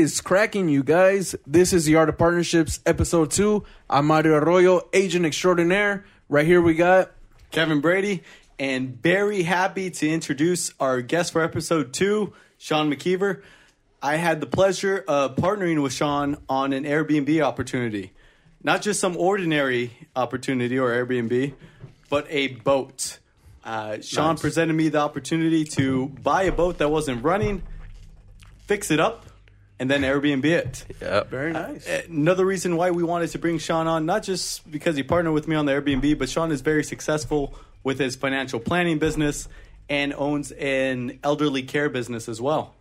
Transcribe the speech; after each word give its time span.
is 0.00 0.20
cracking, 0.22 0.68
you 0.70 0.82
guys? 0.82 1.34
This 1.46 1.74
is 1.74 1.84
the 1.84 1.96
Art 1.96 2.08
of 2.08 2.16
Partnerships, 2.16 2.80
episode 2.86 3.30
two. 3.30 3.64
I'm 3.88 4.06
Mario 4.06 4.34
Arroyo, 4.38 4.88
agent 4.94 5.26
extraordinaire. 5.26 6.04
Right 6.30 6.46
here, 6.46 6.62
we 6.62 6.74
got 6.74 7.10
Kevin 7.50 7.82
Brady, 7.82 8.22
and 8.58 9.00
very 9.02 9.42
happy 9.42 9.90
to 9.90 10.08
introduce 10.08 10.72
our 10.80 11.02
guest 11.02 11.32
for 11.32 11.42
episode 11.42 11.92
two, 11.92 12.32
Sean 12.56 12.90
McKeever. 12.90 13.42
I 14.02 14.16
had 14.16 14.40
the 14.40 14.46
pleasure 14.46 15.04
of 15.06 15.36
partnering 15.36 15.82
with 15.82 15.92
Sean 15.92 16.38
on 16.48 16.72
an 16.72 16.84
Airbnb 16.84 17.42
opportunity. 17.42 18.12
Not 18.64 18.80
just 18.80 19.00
some 19.00 19.16
ordinary 19.18 19.90
opportunity 20.16 20.78
or 20.78 20.90
Airbnb, 20.90 21.52
but 22.08 22.26
a 22.30 22.48
boat. 22.48 23.18
Uh, 23.62 24.00
Sean 24.00 24.32
Nice. 24.34 24.40
presented 24.40 24.72
me 24.72 24.88
the 24.88 24.98
opportunity 25.00 25.64
to 25.64 26.08
buy 26.22 26.44
a 26.44 26.52
boat 26.52 26.78
that 26.78 26.90
wasn't 26.90 27.22
running, 27.22 27.62
fix 28.66 28.90
it 28.90 28.98
up, 28.98 29.26
and 29.80 29.90
then 29.90 30.02
Airbnb 30.02 30.44
it. 30.44 30.84
Yep. 31.00 31.30
very 31.30 31.52
nice. 31.52 31.88
Another 32.06 32.44
reason 32.44 32.76
why 32.76 32.90
we 32.90 33.02
wanted 33.02 33.30
to 33.30 33.38
bring 33.38 33.58
Sean 33.58 33.86
on, 33.86 34.04
not 34.04 34.22
just 34.22 34.70
because 34.70 34.94
he 34.94 35.02
partnered 35.02 35.32
with 35.32 35.48
me 35.48 35.56
on 35.56 35.64
the 35.64 35.72
Airbnb, 35.72 36.18
but 36.18 36.28
Sean 36.28 36.52
is 36.52 36.60
very 36.60 36.84
successful 36.84 37.54
with 37.82 37.98
his 37.98 38.14
financial 38.14 38.60
planning 38.60 38.98
business 38.98 39.48
and 39.88 40.12
owns 40.12 40.52
an 40.52 41.18
elderly 41.24 41.62
care 41.62 41.88
business 41.88 42.28
as 42.28 42.40
well. 42.42 42.74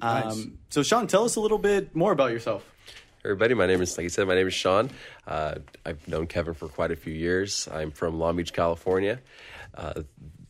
Nice. 0.00 0.32
Um, 0.32 0.58
so, 0.70 0.82
Sean, 0.82 1.06
tell 1.06 1.24
us 1.24 1.36
a 1.36 1.40
little 1.40 1.58
bit 1.58 1.94
more 1.94 2.10
about 2.10 2.32
yourself. 2.32 2.64
Everybody, 3.22 3.52
my 3.52 3.66
name 3.66 3.82
is, 3.82 3.98
like 3.98 4.06
I 4.06 4.08
said, 4.08 4.26
my 4.26 4.34
name 4.34 4.46
is 4.46 4.54
Sean. 4.54 4.88
Uh, 5.26 5.56
I've 5.84 6.08
known 6.08 6.26
Kevin 6.26 6.54
for 6.54 6.68
quite 6.68 6.90
a 6.90 6.96
few 6.96 7.12
years. 7.12 7.68
I'm 7.70 7.90
from 7.90 8.18
Long 8.18 8.36
Beach, 8.36 8.54
California. 8.54 9.20
Uh, 9.74 10.02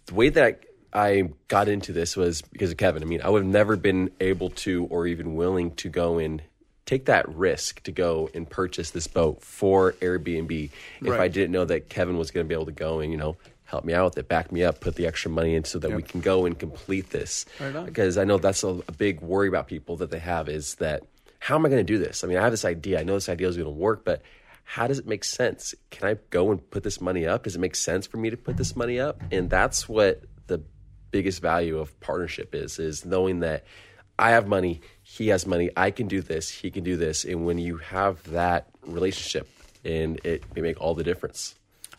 the 0.06 0.14
way 0.14 0.28
that 0.28 0.62
I 0.92 1.30
got 1.48 1.68
into 1.68 1.92
this 1.92 2.16
was 2.16 2.42
because 2.42 2.70
of 2.70 2.76
Kevin. 2.76 3.02
I 3.02 3.06
mean, 3.06 3.20
I 3.22 3.30
would 3.30 3.42
have 3.42 3.52
never 3.52 3.76
been 3.76 4.10
able 4.20 4.50
to 4.50 4.86
or 4.86 5.06
even 5.06 5.34
willing 5.34 5.72
to 5.76 5.88
go 5.88 6.18
and 6.18 6.42
take 6.86 7.04
that 7.04 7.28
risk 7.28 7.82
to 7.84 7.92
go 7.92 8.28
and 8.34 8.50
purchase 8.50 8.90
this 8.90 9.06
boat 9.06 9.42
for 9.42 9.92
Airbnb 10.00 10.70
if 11.00 11.08
Right. 11.08 11.20
I 11.20 11.28
didn't 11.28 11.52
know 11.52 11.64
that 11.64 11.88
Kevin 11.88 12.18
was 12.18 12.32
going 12.32 12.44
to 12.44 12.48
be 12.48 12.54
able 12.54 12.66
to 12.66 12.72
go 12.72 12.98
and, 12.98 13.12
you 13.12 13.18
know, 13.18 13.36
help 13.64 13.84
me 13.84 13.92
out 13.92 14.06
with 14.06 14.18
it, 14.18 14.28
back 14.28 14.50
me 14.50 14.64
up, 14.64 14.80
put 14.80 14.96
the 14.96 15.06
extra 15.06 15.30
money 15.30 15.54
in 15.54 15.62
so 15.62 15.78
that 15.78 15.92
we 15.92 16.02
can 16.02 16.20
go 16.20 16.44
and 16.44 16.58
complete 16.58 17.10
this. 17.10 17.46
Right. 17.60 17.84
Because 17.86 18.18
I 18.18 18.24
know 18.24 18.38
that's 18.38 18.64
a, 18.64 18.80
a 18.88 18.92
big 18.92 19.20
worry 19.20 19.46
about 19.46 19.68
people 19.68 19.96
that 19.98 20.10
they 20.10 20.18
have 20.18 20.48
is 20.48 20.74
that 20.76 21.04
how 21.38 21.54
am 21.54 21.64
I 21.64 21.68
going 21.68 21.84
to 21.86 21.92
do 21.92 21.98
this? 21.98 22.24
I 22.24 22.26
mean, 22.26 22.36
I 22.36 22.42
have 22.42 22.50
this 22.50 22.64
idea. 22.64 22.98
I 22.98 23.04
know 23.04 23.14
this 23.14 23.28
idea 23.28 23.46
is 23.46 23.56
going 23.56 23.66
to 23.66 23.70
work, 23.70 24.04
but 24.04 24.22
how 24.64 24.88
does 24.88 24.98
it 24.98 25.06
make 25.06 25.22
sense? 25.22 25.74
Can 25.90 26.08
I 26.08 26.16
go 26.30 26.50
and 26.50 26.70
put 26.70 26.82
this 26.82 27.00
money 27.00 27.26
up? 27.26 27.44
Does 27.44 27.54
it 27.54 27.60
make 27.60 27.76
sense 27.76 28.08
for 28.08 28.16
me 28.16 28.30
to 28.30 28.36
put 28.36 28.56
this 28.56 28.74
money 28.74 28.98
up? 28.98 29.20
And 29.30 29.48
that's 29.48 29.88
what 29.88 30.24
biggest 31.10 31.42
value 31.42 31.78
of 31.78 31.98
partnership 32.00 32.54
is 32.54 32.78
is 32.78 33.04
knowing 33.04 33.40
that 33.40 33.64
I 34.18 34.30
have 34.30 34.46
money, 34.46 34.80
he 35.02 35.28
has 35.28 35.46
money, 35.46 35.70
I 35.76 35.90
can 35.90 36.06
do 36.06 36.20
this, 36.20 36.50
he 36.50 36.70
can 36.70 36.84
do 36.84 36.96
this, 36.96 37.24
and 37.24 37.46
when 37.46 37.58
you 37.58 37.78
have 37.78 38.22
that 38.30 38.68
relationship, 38.86 39.48
and 39.84 40.20
it 40.24 40.44
may 40.54 40.60
make 40.60 40.80
all 40.80 40.94
the 40.94 41.04
difference. 41.04 41.54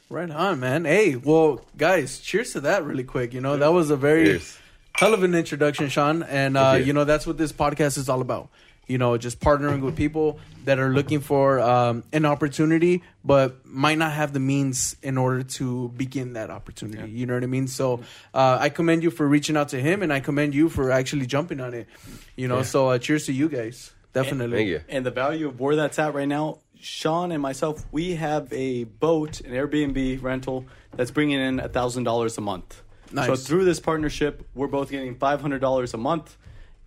Right 0.09 0.29
on, 0.29 0.59
man. 0.59 0.85
Hey, 0.85 1.15
well, 1.15 1.65
guys, 1.77 2.19
cheers 2.19 2.51
to 2.53 2.59
that 2.61 2.83
really 2.83 3.05
quick. 3.05 3.33
You 3.33 3.39
know, 3.41 3.55
that 3.57 3.71
was 3.71 3.89
a 3.89 3.95
very 3.95 4.25
Cheers. 4.25 4.57
hell 4.93 5.13
of 5.13 5.23
an 5.23 5.33
introduction, 5.33 5.87
Sean. 5.87 6.21
And, 6.23 6.57
uh, 6.57 6.75
you. 6.77 6.85
you 6.87 6.93
know, 6.93 7.05
that's 7.05 7.25
what 7.25 7.37
this 7.37 7.53
podcast 7.53 7.97
is 7.97 8.09
all 8.09 8.19
about. 8.19 8.49
You 8.91 8.97
know, 8.97 9.17
just 9.17 9.39
partnering 9.39 9.81
with 9.81 9.95
people 9.95 10.39
that 10.65 10.77
are 10.77 10.89
looking 10.89 11.21
for 11.21 11.59
um, 11.59 12.03
an 12.11 12.25
opportunity, 12.25 13.03
but 13.23 13.65
might 13.65 13.97
not 13.97 14.11
have 14.11 14.33
the 14.33 14.39
means 14.39 14.97
in 15.01 15.17
order 15.17 15.43
to 15.43 15.89
begin 15.89 16.33
that 16.33 16.49
opportunity. 16.49 17.09
You 17.09 17.25
know 17.25 17.35
what 17.35 17.43
I 17.43 17.47
mean? 17.47 17.67
So 17.67 18.01
uh, 18.33 18.57
I 18.59 18.69
commend 18.69 19.03
you 19.03 19.11
for 19.11 19.25
reaching 19.27 19.55
out 19.55 19.69
to 19.69 19.79
him, 19.81 20.03
and 20.03 20.11
I 20.11 20.19
commend 20.19 20.53
you 20.53 20.67
for 20.67 20.91
actually 20.91 21.25
jumping 21.25 21.61
on 21.61 21.73
it. 21.73 21.87
You 22.35 22.47
know, 22.49 22.63
so 22.63 22.89
uh, 22.89 22.97
cheers 22.97 23.25
to 23.27 23.33
you 23.33 23.47
guys. 23.47 23.93
Definitely. 24.13 24.57
Thank 24.57 24.69
you. 24.69 24.81
And 24.89 25.05
the 25.05 25.11
value 25.11 25.47
of 25.47 25.59
where 25.59 25.75
that's 25.75 25.97
at 25.97 26.13
right 26.13 26.27
now, 26.27 26.59
Sean 26.81 27.31
and 27.31 27.41
myself, 27.41 27.85
we 27.91 28.15
have 28.15 28.51
a 28.51 28.83
boat, 28.83 29.39
an 29.41 29.51
Airbnb 29.53 30.21
rental 30.21 30.65
that's 30.95 31.11
bringing 31.11 31.39
in 31.39 31.59
$1,000 31.59 32.37
a 32.37 32.41
month. 32.41 32.81
Nice. 33.11 33.27
So 33.27 33.35
through 33.35 33.65
this 33.65 33.79
partnership, 33.79 34.47
we're 34.53 34.67
both 34.67 34.89
getting 34.89 35.15
$500 35.15 35.93
a 35.93 35.97
month 35.97 36.37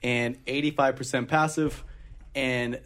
and 0.03 0.45
85% 0.47 1.29
passive. 1.29 1.85
And 2.35 2.81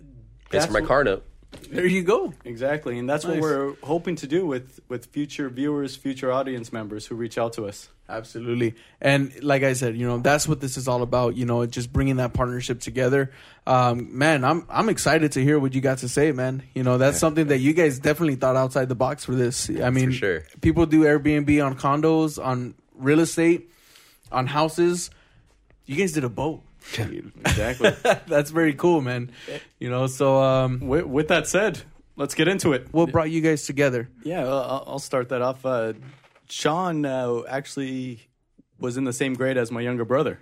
That's 0.50 0.66
for 0.66 0.72
my 0.72 0.80
what- 0.80 0.88
car 0.88 1.04
note. 1.04 1.24
There 1.70 1.86
you 1.86 2.02
go. 2.02 2.34
Exactly, 2.44 2.98
and 2.98 3.08
that's 3.08 3.24
Nice. 3.24 3.32
what 3.34 3.40
we're 3.40 3.74
hoping 3.82 4.16
to 4.16 4.26
do 4.26 4.44
with 4.44 4.80
with 4.88 5.06
future 5.06 5.48
viewers, 5.48 5.96
future 5.96 6.30
audience 6.30 6.74
members 6.74 7.06
who 7.06 7.14
reach 7.14 7.38
out 7.38 7.54
to 7.54 7.64
us. 7.64 7.88
Absolutely. 8.06 8.74
And 9.00 9.32
like 9.42 9.62
I 9.62 9.72
said, 9.72 9.96
you 9.96 10.06
know, 10.06 10.18
that's 10.18 10.46
what 10.46 10.60
this 10.60 10.76
is 10.76 10.88
all 10.88 11.02
about, 11.02 11.36
you 11.36 11.46
know, 11.46 11.64
just 11.64 11.90
bringing 11.90 12.16
that 12.16 12.34
partnership 12.34 12.80
together. 12.80 13.32
Um, 13.66 14.16
man, 14.16 14.44
I'm 14.44 14.66
I'm 14.68 14.90
excited 14.90 15.32
to 15.32 15.42
hear 15.42 15.58
what 15.58 15.74
you 15.74 15.80
got 15.80 15.98
to 15.98 16.08
say, 16.08 16.32
man. 16.32 16.62
You 16.74 16.82
know, 16.82 16.98
that's 16.98 17.18
something 17.18 17.46
that 17.48 17.58
you 17.58 17.72
guys 17.72 17.98
definitely 17.98 18.36
thought 18.36 18.56
outside 18.56 18.88
the 18.90 18.94
box 18.94 19.24
for 19.24 19.34
this. 19.34 19.70
I 19.70 19.88
mean, 19.88 20.10
sure. 20.12 20.44
people 20.60 20.84
do 20.84 21.04
Airbnb 21.04 21.64
on 21.64 21.76
condos, 21.78 22.42
on 22.42 22.74
real 22.94 23.20
estate, 23.20 23.70
on 24.30 24.46
houses. 24.46 25.10
You 25.86 25.96
guys 25.96 26.12
did 26.12 26.24
a 26.24 26.28
boat. 26.30 26.60
Exactly. 27.40 27.90
that's 28.26 28.50
very 28.50 28.74
cool, 28.74 29.00
man. 29.00 29.30
You 29.78 29.90
know, 29.90 30.06
so 30.06 30.40
um 30.42 30.80
with, 30.80 31.06
with 31.06 31.28
that 31.28 31.46
said, 31.46 31.82
let's 32.16 32.34
get 32.34 32.48
into 32.48 32.72
it. 32.72 32.88
what 32.92 33.12
brought 33.12 33.30
you 33.30 33.40
guys 33.40 33.66
together? 33.66 34.08
Yeah, 34.22 34.46
I'll 34.46 34.84
I'll 34.86 34.98
start 34.98 35.28
that 35.30 35.42
off. 35.42 35.64
Uh, 35.64 35.94
Sean 36.50 37.04
uh, 37.04 37.42
actually 37.48 38.28
was 38.80 38.96
in 38.96 39.04
the 39.04 39.12
same 39.12 39.34
grade 39.34 39.56
as 39.56 39.70
my 39.70 39.80
younger 39.80 40.04
brother 40.04 40.40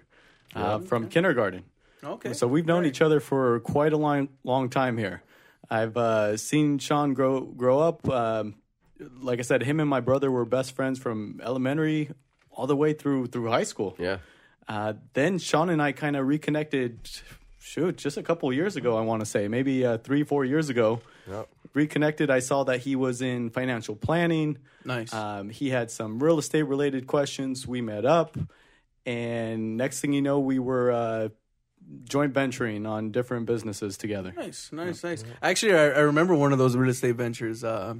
uh, 0.54 0.78
from 0.78 1.08
kindergarten. 1.08 1.64
Okay. 2.02 2.32
So 2.32 2.46
we've 2.46 2.66
known 2.66 2.84
each 2.84 3.00
other 3.00 3.20
for 3.20 3.60
quite 3.60 3.92
a 3.92 3.96
long, 3.96 4.28
long 4.44 4.68
time 4.68 4.96
here. 4.96 5.22
I've 5.68 5.96
uh, 5.96 6.36
seen 6.36 6.78
Sean 6.78 7.14
grow 7.14 7.40
grow 7.40 7.80
up. 7.80 8.08
Um, 8.08 8.56
like 9.20 9.38
I 9.40 9.42
said, 9.42 9.62
him 9.62 9.80
and 9.80 9.90
my 9.90 10.00
brother 10.00 10.30
were 10.30 10.44
best 10.44 10.72
friends 10.72 10.98
from 10.98 11.40
elementary 11.42 12.10
all 12.50 12.66
the 12.66 12.76
way 12.76 12.92
through 12.92 13.26
through 13.26 13.48
high 13.48 13.64
school. 13.64 13.96
Yeah. 13.98 14.18
Uh, 14.68 14.94
then 15.12 15.38
Sean 15.38 15.70
and 15.70 15.80
I 15.80 15.92
kind 15.92 16.16
of 16.16 16.26
reconnected. 16.26 16.98
Shoot, 17.58 17.96
just 17.96 18.16
a 18.16 18.22
couple 18.22 18.52
years 18.52 18.76
ago, 18.76 18.96
I 18.96 19.00
want 19.00 19.22
to 19.22 19.26
say, 19.26 19.48
maybe 19.48 19.84
uh, 19.84 19.98
three, 19.98 20.22
four 20.22 20.44
years 20.44 20.68
ago. 20.68 21.00
Yep. 21.28 21.48
Reconnected. 21.74 22.30
I 22.30 22.38
saw 22.38 22.62
that 22.62 22.78
he 22.78 22.94
was 22.94 23.22
in 23.22 23.50
financial 23.50 23.96
planning. 23.96 24.58
Nice. 24.84 25.12
Um, 25.12 25.50
he 25.50 25.70
had 25.70 25.90
some 25.90 26.22
real 26.22 26.38
estate 26.38 26.62
related 26.62 27.08
questions. 27.08 27.66
We 27.66 27.80
met 27.80 28.04
up, 28.06 28.38
and 29.04 29.76
next 29.76 29.98
thing 29.98 30.12
you 30.12 30.22
know, 30.22 30.38
we 30.38 30.60
were 30.60 30.92
uh, 30.92 31.28
joint 32.04 32.32
venturing 32.32 32.86
on 32.86 33.10
different 33.10 33.46
businesses 33.46 33.96
together. 33.96 34.32
Nice, 34.36 34.70
nice, 34.72 35.02
nice. 35.02 35.24
Actually, 35.42 35.74
I, 35.74 35.86
I 35.86 36.00
remember 36.00 36.36
one 36.36 36.52
of 36.52 36.58
those 36.58 36.76
real 36.76 36.90
estate 36.90 37.16
ventures. 37.16 37.64
Uh, 37.64 37.94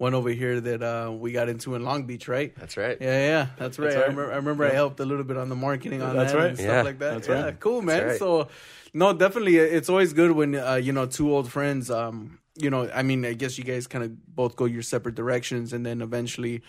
one 0.00 0.14
over 0.14 0.30
here 0.30 0.58
that 0.62 0.82
uh, 0.82 1.12
we 1.12 1.30
got 1.30 1.50
into 1.50 1.74
in 1.74 1.84
Long 1.84 2.04
Beach, 2.04 2.26
right? 2.26 2.54
That's 2.56 2.78
right. 2.78 2.96
Yeah, 2.98 3.26
yeah, 3.26 3.46
that's 3.58 3.78
right. 3.78 3.92
I 3.92 3.96
right. 3.96 4.00
remember, 4.08 4.32
I, 4.32 4.36
remember 4.36 4.64
I 4.64 4.70
helped 4.70 4.98
a 4.98 5.04
little 5.04 5.24
bit 5.24 5.36
on 5.36 5.50
the 5.50 5.54
marketing 5.54 6.00
on 6.00 6.16
That's 6.16 6.32
that 6.32 6.38
right. 6.38 6.48
and 6.48 6.56
stuff 6.56 6.68
Yeah, 6.68 6.82
like 6.82 6.98
that. 7.00 7.12
that's 7.12 7.28
yeah, 7.28 7.44
right. 7.44 7.60
cool, 7.60 7.82
man. 7.82 8.06
right. 8.06 8.18
So, 8.18 8.48
no, 8.94 9.12
definitely, 9.12 9.58
it's 9.58 9.90
always 9.90 10.14
good 10.14 10.32
when 10.32 10.54
uh, 10.54 10.76
you 10.76 10.92
know 10.94 11.04
two 11.04 11.30
old 11.30 11.52
friends. 11.52 11.90
Um, 11.90 12.38
you 12.56 12.70
know, 12.70 12.90
I 12.90 13.02
mean, 13.02 13.26
I 13.26 13.34
guess 13.34 13.58
you 13.58 13.64
guys 13.64 13.86
kind 13.86 14.02
of 14.02 14.34
both 14.34 14.56
go 14.56 14.64
your 14.64 14.82
separate 14.82 15.16
directions, 15.16 15.74
and 15.74 15.84
then 15.84 16.00
eventually, 16.00 16.62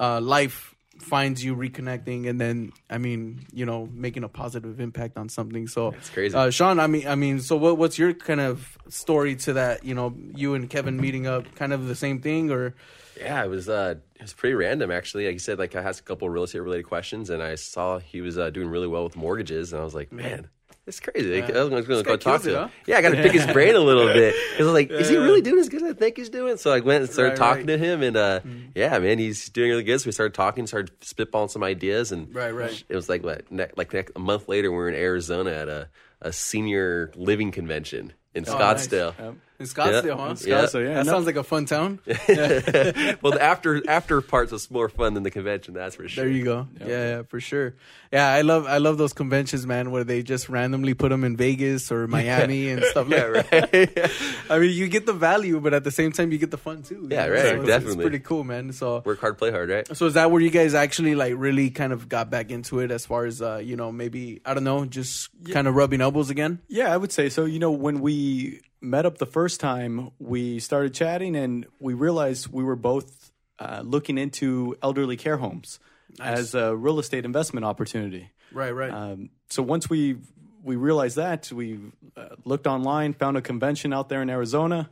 uh, 0.00 0.20
life 0.20 0.71
finds 0.98 1.44
you 1.44 1.56
reconnecting, 1.56 2.28
and 2.28 2.40
then 2.40 2.72
I 2.90 2.98
mean, 2.98 3.46
you 3.52 3.66
know, 3.66 3.88
making 3.92 4.24
a 4.24 4.28
positive 4.28 4.80
impact 4.80 5.16
on 5.16 5.28
something. 5.28 5.66
So 5.66 5.88
It's 5.92 6.10
crazy. 6.10 6.34
Uh, 6.36 6.50
Sean, 6.50 6.78
I 6.78 6.86
mean, 6.86 7.06
I 7.06 7.14
mean, 7.14 7.40
so 7.40 7.56
what, 7.56 7.78
what's 7.78 7.98
your 7.98 8.12
kind 8.14 8.40
of 8.40 8.78
story 8.88 9.36
to 9.36 9.54
that? 9.54 9.84
You 9.84 9.94
know, 9.94 10.14
you 10.34 10.54
and 10.54 10.68
Kevin 10.68 11.00
meeting 11.00 11.26
up, 11.26 11.54
kind 11.54 11.72
of 11.72 11.88
the 11.88 11.94
same 11.94 12.20
thing, 12.20 12.50
or 12.50 12.74
Yeah, 13.18 13.44
it 13.44 13.48
was 13.48 13.68
uh 13.68 13.94
it 14.16 14.22
was 14.22 14.32
pretty 14.32 14.54
random 14.54 14.90
actually. 14.90 15.26
Like 15.26 15.34
you 15.34 15.38
said, 15.38 15.58
like 15.58 15.74
I 15.74 15.82
asked 15.82 16.00
a 16.00 16.04
couple 16.04 16.28
of 16.28 16.34
real 16.34 16.44
estate 16.44 16.60
related 16.60 16.84
questions 16.84 17.30
and 17.30 17.42
I 17.42 17.56
saw 17.56 17.98
he 17.98 18.20
was 18.20 18.38
uh, 18.38 18.50
doing 18.50 18.68
really 18.68 18.86
well 18.86 19.04
with 19.04 19.16
mortgages 19.16 19.72
and 19.72 19.80
I 19.80 19.84
was 19.84 19.94
like, 19.94 20.12
man, 20.12 20.48
it's 20.86 21.00
crazy. 21.00 21.40
Like, 21.40 21.54
I 21.54 21.60
was 21.62 21.68
going 21.70 21.82
to 21.84 22.02
go 22.02 22.16
talk 22.16 22.42
to 22.42 22.48
it, 22.48 22.52
him. 22.54 22.58
huh? 22.62 22.68
Yeah, 22.86 22.98
I 22.98 23.02
got 23.02 23.10
to 23.10 23.22
pick 23.22 23.32
his 23.32 23.46
brain 23.46 23.74
a 23.74 23.78
little 23.80 24.06
bit 24.12 24.34
because 24.52 24.66
I 24.66 24.70
was 24.70 24.72
like, 24.72 24.90
is 24.90 25.08
he 25.08 25.16
really 25.16 25.40
doing 25.40 25.60
as 25.60 25.68
good 25.68 25.82
as 25.82 25.90
I 25.90 25.94
think 25.94 26.16
he's 26.16 26.28
doing? 26.28 26.56
So 26.56 26.72
I 26.72 26.80
went 26.80 27.04
and 27.04 27.12
started 27.12 27.30
Right, 27.30 27.36
talking 27.38 27.66
right. 27.66 27.78
to 27.78 27.78
him 27.78 28.02
and 28.02 28.16
uh 28.16 28.40
yeah, 28.74 28.98
man, 28.98 29.18
he's 29.18 29.48
doing 29.48 29.70
really 29.70 29.84
good. 29.84 30.00
So 30.00 30.06
we 30.06 30.12
started 30.12 30.34
talking, 30.34 30.66
started 30.66 30.98
spitballing 31.00 31.50
some 31.50 31.62
ideas 31.62 32.10
and 32.12 32.34
Right, 32.34 32.50
right. 32.50 32.84
It 32.88 32.96
was 32.96 33.08
like 33.08 33.22
what 33.22 33.50
ne- 33.50 33.70
like 33.76 33.92
ne- 33.92 34.04
a 34.16 34.18
month 34.18 34.48
later 34.48 34.70
we 34.70 34.76
were 34.76 34.88
in 34.88 34.94
Arizona 34.94 35.50
at 35.52 35.68
a 35.68 35.88
a 36.20 36.32
senior 36.32 37.10
living 37.16 37.50
convention 37.50 38.12
in 38.34 38.44
Oh, 38.48 38.56
nice. 38.58 38.86
Scottsdale. 38.88 39.18
Yep. 39.18 39.34
In 39.62 39.68
Scottsdale, 39.68 40.04
Yeah. 40.04 40.16
huh? 40.16 40.34
Scottsdale, 40.34 40.84
yeah. 40.88 40.94
That 40.94 41.06
No- 41.06 41.12
sounds 41.12 41.26
like 41.26 41.36
a 41.36 41.44
fun 41.44 41.64
town. 41.66 42.00
well, 42.06 43.32
the 43.32 43.38
after 43.40 43.82
after 43.88 44.20
parts 44.20 44.50
was 44.52 44.70
more 44.70 44.88
fun 44.88 45.14
than 45.14 45.22
the 45.22 45.30
convention. 45.30 45.74
That's 45.74 45.94
for 45.96 46.08
sure. 46.08 46.24
There 46.24 46.32
you 46.32 46.44
go. 46.44 46.66
Yeah, 46.80 46.86
yeah, 46.88 47.22
for 47.22 47.40
sure. 47.40 47.74
Yeah, 48.12 48.26
I 48.28 48.42
love 48.42 48.66
I 48.66 48.78
love 48.78 48.98
those 48.98 49.12
conventions, 49.12 49.66
man, 49.66 49.90
where 49.90 50.04
they 50.04 50.22
just 50.22 50.48
randomly 50.48 50.94
put 50.94 51.10
them 51.10 51.24
in 51.24 51.36
Vegas 51.36 51.90
or 51.92 52.06
Miami 52.16 52.68
and 52.70 52.82
stuff 52.84 53.08
like 53.08 53.18
Yeah, 53.18 53.42
that. 53.42 53.72
right. 53.72 54.10
I 54.50 54.58
mean, 54.58 54.70
you 54.72 54.88
get 54.88 55.06
the 55.06 55.12
value, 55.12 55.60
but 55.60 55.72
at 55.74 55.84
the 55.84 55.90
same 55.90 56.12
time, 56.12 56.32
you 56.32 56.38
get 56.38 56.50
the 56.50 56.58
fun 56.58 56.82
too. 56.82 57.06
Yeah, 57.10 57.26
you 57.26 57.32
right, 57.32 57.40
So 57.40 57.46
it's- 57.46 57.58
It's, 57.60 57.66
definitely. 57.68 58.02
pretty 58.04 58.18
cool, 58.20 58.44
man. 58.44 58.72
So, 58.72 59.02
Work 59.04 59.20
hard, 59.20 59.38
play 59.38 59.50
hard, 59.50 59.70
right? 59.70 59.96
so 59.96 60.06
is 60.06 60.14
that 60.14 60.30
where 60.30 60.40
you 60.42 60.50
guys 60.50 60.74
actually 60.74 61.14
like 61.14 61.34
really 61.36 61.70
kind 61.70 61.92
of 61.92 62.08
got 62.08 62.30
back 62.30 62.50
into 62.50 62.80
it, 62.80 62.90
as 62.90 63.06
far 63.06 63.24
as 63.26 63.40
uh, 63.40 63.60
you 63.62 63.76
know, 63.76 63.92
maybe 63.92 64.40
I 64.44 64.54
don't 64.54 64.64
know, 64.64 64.84
just 64.84 65.30
kind 65.52 65.66
of 65.68 65.74
rubbing 65.74 66.00
elbows 66.00 66.30
again? 66.30 66.60
Yeah, 66.68 66.92
I 66.92 66.96
would 66.96 67.12
say 67.12 67.28
so. 67.28 67.44
You 67.44 67.58
know, 67.60 67.70
when 67.70 68.00
we 68.00 68.60
met 68.82 69.06
up 69.06 69.18
the 69.18 69.26
first 69.26 69.60
time, 69.60 70.10
we 70.18 70.58
started 70.58 70.92
chatting 70.92 71.36
and 71.36 71.66
we 71.78 71.94
realized 71.94 72.48
we 72.48 72.64
were 72.64 72.76
both 72.76 73.30
uh, 73.58 73.82
looking 73.84 74.18
into 74.18 74.76
elderly 74.82 75.16
care 75.16 75.36
homes 75.36 75.78
as 76.20 76.54
a 76.54 76.76
real 76.76 76.98
estate 76.98 77.24
investment 77.24 77.64
opportunity. 77.64 78.30
Right, 78.52 78.72
right. 78.72 78.90
Um, 78.90 79.30
so 79.48 79.62
once 79.62 79.88
we 79.88 80.16
we 80.62 80.76
realized 80.76 81.16
that, 81.16 81.50
we 81.50 81.78
uh, 82.16 82.28
looked 82.44 82.66
online, 82.66 83.14
found 83.14 83.36
a 83.36 83.42
convention 83.42 83.92
out 83.92 84.08
there 84.08 84.22
in 84.22 84.30
Arizona, 84.30 84.90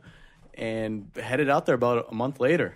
and 0.53 1.11
headed 1.15 1.49
out 1.49 1.65
there 1.65 1.75
about 1.75 2.07
a 2.11 2.15
month 2.15 2.39
later. 2.39 2.75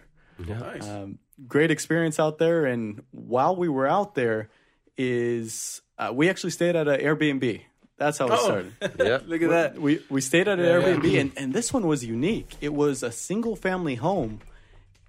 nice. 0.60 0.88
Um, 0.88 1.20
great 1.48 1.72
experience 1.72 2.20
out 2.20 2.38
there, 2.38 2.66
and 2.66 3.04
while 3.12 3.56
we 3.56 3.68
were 3.68 3.88
out 3.88 4.16
there, 4.16 4.50
is 4.98 5.82
uh, 5.98 6.12
we 6.14 6.30
actually 6.30 6.52
stayed 6.52 6.76
at 6.76 6.88
an 6.88 7.00
Airbnb. 7.02 7.62
That's 7.98 8.18
how 8.18 8.28
it 8.28 8.40
started. 8.40 8.74
Yeah. 9.00 9.20
Look 9.26 9.42
at 9.42 9.50
that. 9.50 9.82
We 9.82 10.02
we 10.10 10.20
stayed 10.22 10.48
at 10.48 10.60
an 10.60 10.66
Yeah, 10.66 10.82
Airbnb, 10.82 11.12
yeah. 11.12 11.22
and, 11.22 11.32
and 11.38 11.54
this 11.54 11.72
one 11.74 11.88
was 11.88 12.04
unique. 12.04 12.56
It 12.62 12.74
was 12.74 13.04
a 13.04 13.12
single 13.12 13.56
family 13.56 13.96
home, 13.96 14.40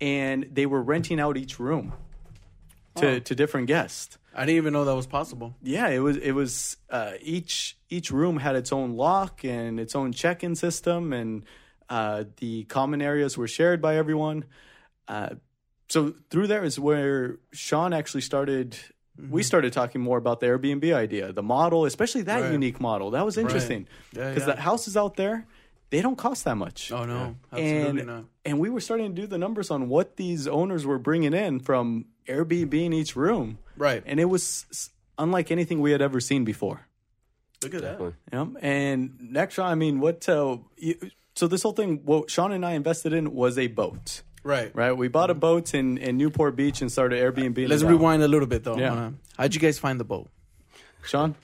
and 0.00 0.48
they 0.52 0.66
were 0.66 0.82
renting 0.82 1.18
out 1.20 1.36
each 1.36 1.58
room 1.58 1.92
to, 2.96 3.08
Oh. 3.08 3.18
to 3.18 3.34
different 3.34 3.66
guests. 3.66 4.18
I 4.34 4.40
didn't 4.46 4.56
even 4.58 4.72
know 4.74 4.84
that 4.84 4.94
was 4.94 5.06
possible. 5.06 5.54
Yeah, 5.62 5.88
it 5.88 5.98
was 6.00 6.16
it 6.18 6.32
was 6.32 6.76
uh, 6.90 7.12
each 7.22 7.76
each 7.88 8.10
room 8.10 8.36
had 8.38 8.54
its 8.54 8.70
own 8.72 8.94
lock 8.96 9.44
and 9.44 9.80
its 9.80 9.96
own 9.96 10.12
check 10.12 10.44
in 10.44 10.54
system, 10.54 11.12
and 11.12 11.44
uh, 11.88 12.24
the 12.36 12.64
common 12.64 13.00
areas 13.02 13.36
were 13.38 13.48
shared 13.48 13.80
by 13.80 13.96
everyone. 13.96 14.44
Uh, 15.08 15.30
so 15.88 16.14
through 16.30 16.48
there 16.48 16.64
is 16.64 16.78
where 16.78 17.38
Sean 17.52 17.92
actually 17.92 18.20
started. 18.22 18.76
We 19.30 19.42
started 19.42 19.72
talking 19.72 20.00
more 20.00 20.18
about 20.18 20.40
the 20.40 20.46
Airbnb 20.46 20.94
idea, 20.94 21.32
the 21.32 21.42
model, 21.42 21.84
especially 21.86 22.22
that 22.22 22.40
Right. 22.42 22.52
unique 22.52 22.80
model. 22.80 23.10
That 23.12 23.24
was 23.24 23.36
interesting 23.38 23.86
Yeah, 24.12 24.30
because 24.30 24.46
yeah. 24.48 24.54
the 24.54 24.60
houses 24.60 24.96
out 24.96 25.16
there 25.16 25.46
they 25.90 26.02
don't 26.02 26.16
cost 26.18 26.44
that 26.44 26.56
much. 26.56 26.90
Oh 26.90 27.04
no, 27.04 27.36
absolutely 27.52 28.00
and 28.00 28.06
not. 28.06 28.24
and 28.44 28.58
we 28.58 28.68
were 28.70 28.80
starting 28.80 29.14
to 29.14 29.22
do 29.22 29.26
the 29.28 29.38
numbers 29.38 29.70
on 29.70 29.88
what 29.88 30.16
these 30.16 30.48
owners 30.48 30.84
were 30.84 30.98
bringing 30.98 31.32
in 31.32 31.60
from 31.60 32.06
Airbnb 32.26 32.74
in 32.74 32.92
each 32.92 33.14
room, 33.14 33.58
Right. 33.76 34.02
and 34.04 34.18
it 34.18 34.24
was 34.24 34.90
unlike 35.16 35.50
anything 35.52 35.80
we 35.80 35.92
had 35.92 36.02
ever 36.02 36.18
seen 36.20 36.44
before. 36.44 36.88
Look 37.62 37.74
at 37.74 37.82
that. 37.82 38.12
Yeah. 38.32 38.46
And 38.60 39.16
next, 39.30 39.54
Sean, 39.54 39.66
I 39.70 39.74
mean, 39.76 40.00
what? 40.00 40.28
Uh, 40.28 40.58
you, 40.76 40.96
so 41.34 41.46
this 41.46 41.62
whole 41.62 41.72
thing, 41.72 42.00
what 42.04 42.30
Sean 42.30 42.50
and 42.52 42.66
I 42.66 42.72
invested 42.72 43.12
in 43.12 43.32
was 43.32 43.56
a 43.56 43.68
boat, 43.68 44.22
Right. 44.46 44.70
right? 44.74 44.92
We 44.92 45.08
bought 45.08 45.30
a 45.30 45.34
boat 45.34 45.74
in, 45.74 45.98
in 45.98 46.16
Newport 46.16 46.54
Beach 46.56 46.80
and 46.80 46.90
started 46.90 47.18
Airbnb. 47.20 47.68
Let's 47.68 47.82
it 47.82 47.86
out. 47.86 47.90
rewind 47.90 48.22
a 48.22 48.28
little 48.28 48.46
bit 48.46 48.62
though. 48.64 48.78
Yeah. 48.78 48.94
Uh, 48.94 49.10
how'd 49.36 49.54
you 49.54 49.60
guys 49.60 49.78
find 49.78 49.98
the 49.98 50.04
boat? 50.04 50.28
Sean. 51.04 51.34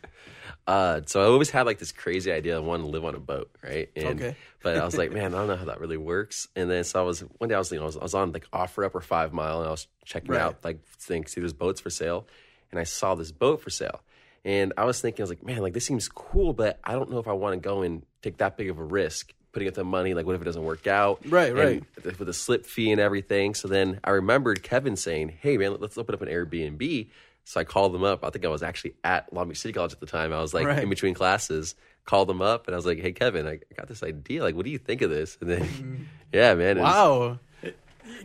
Uh, 0.66 1.00
so 1.06 1.20
I 1.20 1.24
always 1.24 1.50
had 1.50 1.66
like 1.66 1.78
this 1.78 1.90
crazy 1.90 2.30
idea 2.30 2.56
of 2.58 2.64
wanting 2.64 2.86
to 2.86 2.90
live 2.92 3.04
on 3.04 3.16
a 3.16 3.18
boat, 3.18 3.50
right? 3.62 3.90
And, 3.96 4.20
Okay. 4.20 4.36
But 4.62 4.76
I 4.76 4.84
was 4.84 4.96
like, 4.96 5.10
man, 5.18 5.34
I 5.34 5.38
don't 5.38 5.48
know 5.48 5.56
how 5.56 5.64
that 5.64 5.80
really 5.80 5.96
works. 5.96 6.46
And 6.54 6.70
then 6.70 6.84
so 6.84 7.00
I 7.00 7.02
was 7.02 7.20
one 7.38 7.48
day 7.48 7.56
I 7.56 7.58
was, 7.58 7.72
you 7.72 7.78
know, 7.78 7.82
I 7.82 7.86
was, 7.86 7.96
I 7.96 8.02
was 8.02 8.14
on 8.14 8.30
like 8.32 8.48
OfferUp 8.52 8.94
or 8.94 9.00
five 9.00 9.32
mile, 9.32 9.58
and 9.58 9.66
I 9.66 9.70
was 9.72 9.88
checking 10.04 10.30
Right. 10.30 10.40
out 10.40 10.64
like 10.64 10.84
things, 10.86 11.32
see 11.32 11.40
there's 11.40 11.52
boats 11.52 11.80
for 11.80 11.90
sale, 11.90 12.26
and 12.70 12.78
I 12.78 12.84
saw 12.84 13.16
this 13.16 13.32
boat 13.32 13.60
for 13.60 13.70
sale, 13.70 14.00
and 14.44 14.72
I 14.78 14.84
was 14.84 15.00
thinking, 15.00 15.22
I 15.22 15.24
was 15.24 15.30
like, 15.30 15.44
man, 15.44 15.58
like 15.58 15.72
this 15.74 15.84
seems 15.84 16.06
cool, 16.08 16.52
but 16.52 16.78
I 16.84 16.92
don't 16.92 17.10
know 17.10 17.18
if 17.18 17.26
I 17.26 17.32
want 17.32 17.54
to 17.54 17.60
go 17.60 17.82
and 17.82 18.04
take 18.22 18.36
that 18.36 18.56
big 18.56 18.70
of 18.70 18.78
a 18.78 18.84
risk. 18.84 19.32
Putting 19.52 19.68
up 19.68 19.74
the 19.74 19.84
money, 19.84 20.14
like 20.14 20.24
what 20.26 20.34
if 20.34 20.40
it 20.42 20.44
doesn't 20.46 20.64
work 20.64 20.86
out? 20.86 21.20
Right, 21.28 21.50
And 21.50 21.58
right. 21.58 22.18
with 22.18 22.28
a 22.28 22.32
slip 22.32 22.64
fee 22.64 22.90
and 22.90 23.00
everything. 23.00 23.54
So 23.54 23.68
then 23.68 24.00
I 24.02 24.10
remembered 24.10 24.62
Kevin 24.62 24.96
saying, 24.96 25.28
"Hey 25.40 25.58
man, 25.58 25.76
let's 25.78 25.98
open 25.98 26.14
up 26.14 26.22
an 26.22 26.28
Airbnb." 26.28 27.08
So 27.44 27.60
I 27.60 27.64
called 27.64 27.92
them 27.92 28.02
up. 28.04 28.24
I 28.24 28.30
think 28.30 28.44
I 28.44 28.48
was 28.48 28.62
actually 28.62 28.94
at 29.04 29.32
Long 29.32 29.48
Beach 29.48 29.58
City 29.58 29.72
College 29.74 29.92
at 29.92 30.00
the 30.00 30.06
time. 30.06 30.32
I 30.32 30.40
was 30.40 30.54
like 30.54 30.66
Right. 30.66 30.82
in 30.82 30.88
between 30.88 31.12
classes. 31.14 31.74
Called 32.04 32.28
them 32.28 32.40
up 32.42 32.66
and 32.66 32.74
I 32.74 32.76
was 32.78 32.86
like, 32.86 32.98
"Hey 33.00 33.12
Kevin, 33.12 33.46
I 33.46 33.60
got 33.76 33.88
this 33.88 34.02
idea. 34.02 34.42
Like, 34.42 34.54
what 34.56 34.64
do 34.64 34.70
you 34.70 34.78
think 34.78 35.02
of 35.02 35.10
this?" 35.10 35.36
And 35.40 35.50
then, 35.50 35.60
mm-hmm. 35.62 35.94
yeah, 36.32 36.54
man, 36.54 36.78
it 36.78 36.80
was- 36.80 36.92
Wow. 36.94 37.38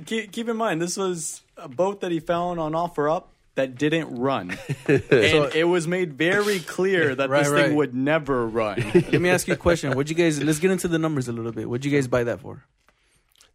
Keep, 0.05 0.31
keep 0.31 0.49
in 0.49 0.57
mind, 0.57 0.81
this 0.81 0.97
was 0.97 1.41
a 1.55 1.67
boat 1.69 2.01
that 2.01 2.11
he 2.11 2.19
found 2.19 2.59
on 2.59 2.71
OfferUp 2.73 3.25
that 3.57 3.75
didn't 3.75 4.15
run, 4.15 4.57
and 4.87 5.03
it 5.11 5.67
was 5.67 5.87
made 5.87 6.13
very 6.13 6.59
clear 6.59 7.13
that 7.19 7.29
Right, 7.29 7.43
this 7.43 7.51
right. 7.51 7.65
thing 7.67 7.75
would 7.75 7.93
never 7.93 8.47
run. 8.47 8.79
Let 8.93 9.21
me 9.21 9.29
ask 9.29 9.47
you 9.47 9.53
a 9.53 9.57
question. 9.57 9.89
What'd 9.93 10.09
you 10.09 10.15
guys? 10.15 10.41
Let's 10.41 10.59
get 10.59 10.71
into 10.71 10.87
the 10.87 10.97
numbers 10.97 11.27
a 11.27 11.33
little 11.33 11.51
bit. 11.51 11.69
What'd 11.69 11.85
you 11.85 11.91
guys 11.91 12.07
buy 12.07 12.23
that 12.23 12.39
for? 12.39 12.63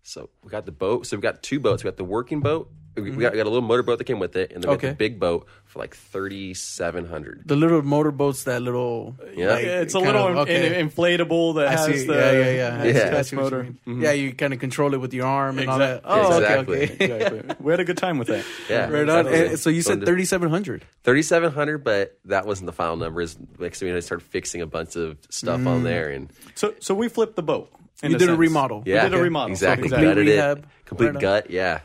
So 0.05 0.29
we 0.45 0.51
got 0.51 0.67
the 0.67 0.73
boat. 0.73 1.07
So 1.07 1.17
we 1.17 1.21
got 1.23 1.43
two 1.43 1.59
boats. 1.61 1.83
We 1.83 1.89
got 1.89 1.97
the 1.97 2.05
working 2.05 2.41
boat. 2.41 2.71
We, 2.95 3.03
we 3.03 3.11
mm-hmm. 3.11 3.21
got, 3.21 3.33
we 3.33 3.39
got 3.39 3.47
a 3.47 3.51
little 3.51 3.67
motorboat 3.67 3.99
that 3.99 4.05
came 4.05 4.19
with 4.19 4.37
it, 4.37 4.53
and 4.53 4.63
then 4.63 4.71
we 4.71 4.77
got 4.77 4.79
Okay. 4.85 4.89
the 4.91 4.95
big 4.95 5.19
boat 5.19 5.47
for 5.65 5.79
like 5.79 5.97
thirty 5.97 6.53
seven 6.53 7.07
hundred. 7.07 7.43
The 7.47 7.57
little 7.57 7.81
motorboats, 7.83 8.45
that 8.45 8.61
little. 8.61 9.17
Yeah. 9.35 9.49
like, 9.53 9.65
it's 9.65 9.95
a 9.95 9.99
little 9.99 10.27
of- 10.29 10.37
okay. 10.49 10.79
in- 10.79 10.89
inflatable 10.91 11.55
that 11.55 11.69
I 11.69 11.71
has 11.73 11.87
see. 11.87 12.07
the 12.07 12.15
yeah, 12.15 12.33
yeah, 12.33 12.51
yeah. 12.51 12.85
Yeah. 12.85 13.19
I 13.19 13.23
see 13.23 13.37
what 13.37 13.45
you 13.45 13.51
motor. 13.51 13.63
mean. 13.63 13.79
Mm-hmm. 13.87 14.03
Yeah, 14.03 14.13
you 14.13 14.35
kind 14.35 14.53
of 14.53 14.61
control 14.61 14.93
it 14.93 14.99
with 15.01 15.15
your 15.15 15.27
arm 15.27 15.59
and 15.59 15.71
all 15.71 15.79
that. 15.79 16.03
Exactly. 16.05 16.21
Oh, 16.21 16.39
Exactly. 16.39 16.83
okay, 16.83 16.95
okay. 16.95 17.05
Exactly. 17.15 17.57
we 17.61 17.73
had 17.73 17.81
a 17.81 17.85
good 17.85 17.97
time 17.97 18.19
with 18.19 18.29
that. 18.29 18.45
Yeah, 18.69 18.89
Right 18.91 19.09
on. 19.09 19.27
exactly. 19.27 19.47
And 19.47 19.59
so 19.59 19.71
you 19.71 19.83
said 19.83 20.05
thirty 20.05 20.25
seven 20.25 20.51
hundred. 20.51 20.85
3700 21.05 21.79
but 21.79 22.19
that 22.27 22.47
wasn't 22.47 22.67
the 22.67 22.73
final 22.73 22.97
numbers 22.97 23.35
because 23.35 23.81
we 23.83 23.89
had 23.89 23.95
to 23.95 24.03
start 24.03 24.23
fixing 24.23 24.61
a 24.61 24.67
bunch 24.67 24.97
of 24.97 25.17
stuff 25.31 25.67
on 25.67 25.81
mm. 25.81 25.85
there 25.85 26.11
and 26.11 26.31
So 26.55 26.75
so 26.81 26.95
we 26.95 27.09
flipped 27.09 27.37
the 27.37 27.43
boat. 27.43 27.73
You 28.03 28.15
a 28.15 28.19
did 28.19 28.29
a 28.29 28.37
remodel. 28.37 28.83
yeah 28.85 29.05
did 29.05 29.15
a 29.15 29.23
remodel. 29.23 29.53
exactly 29.53 29.89
So 29.89 29.97
complete 29.97 30.27
rehab. 30.27 30.67
complete 30.85 31.13
Right 31.15 31.21
gut 31.21 31.51
yeah 31.51 31.81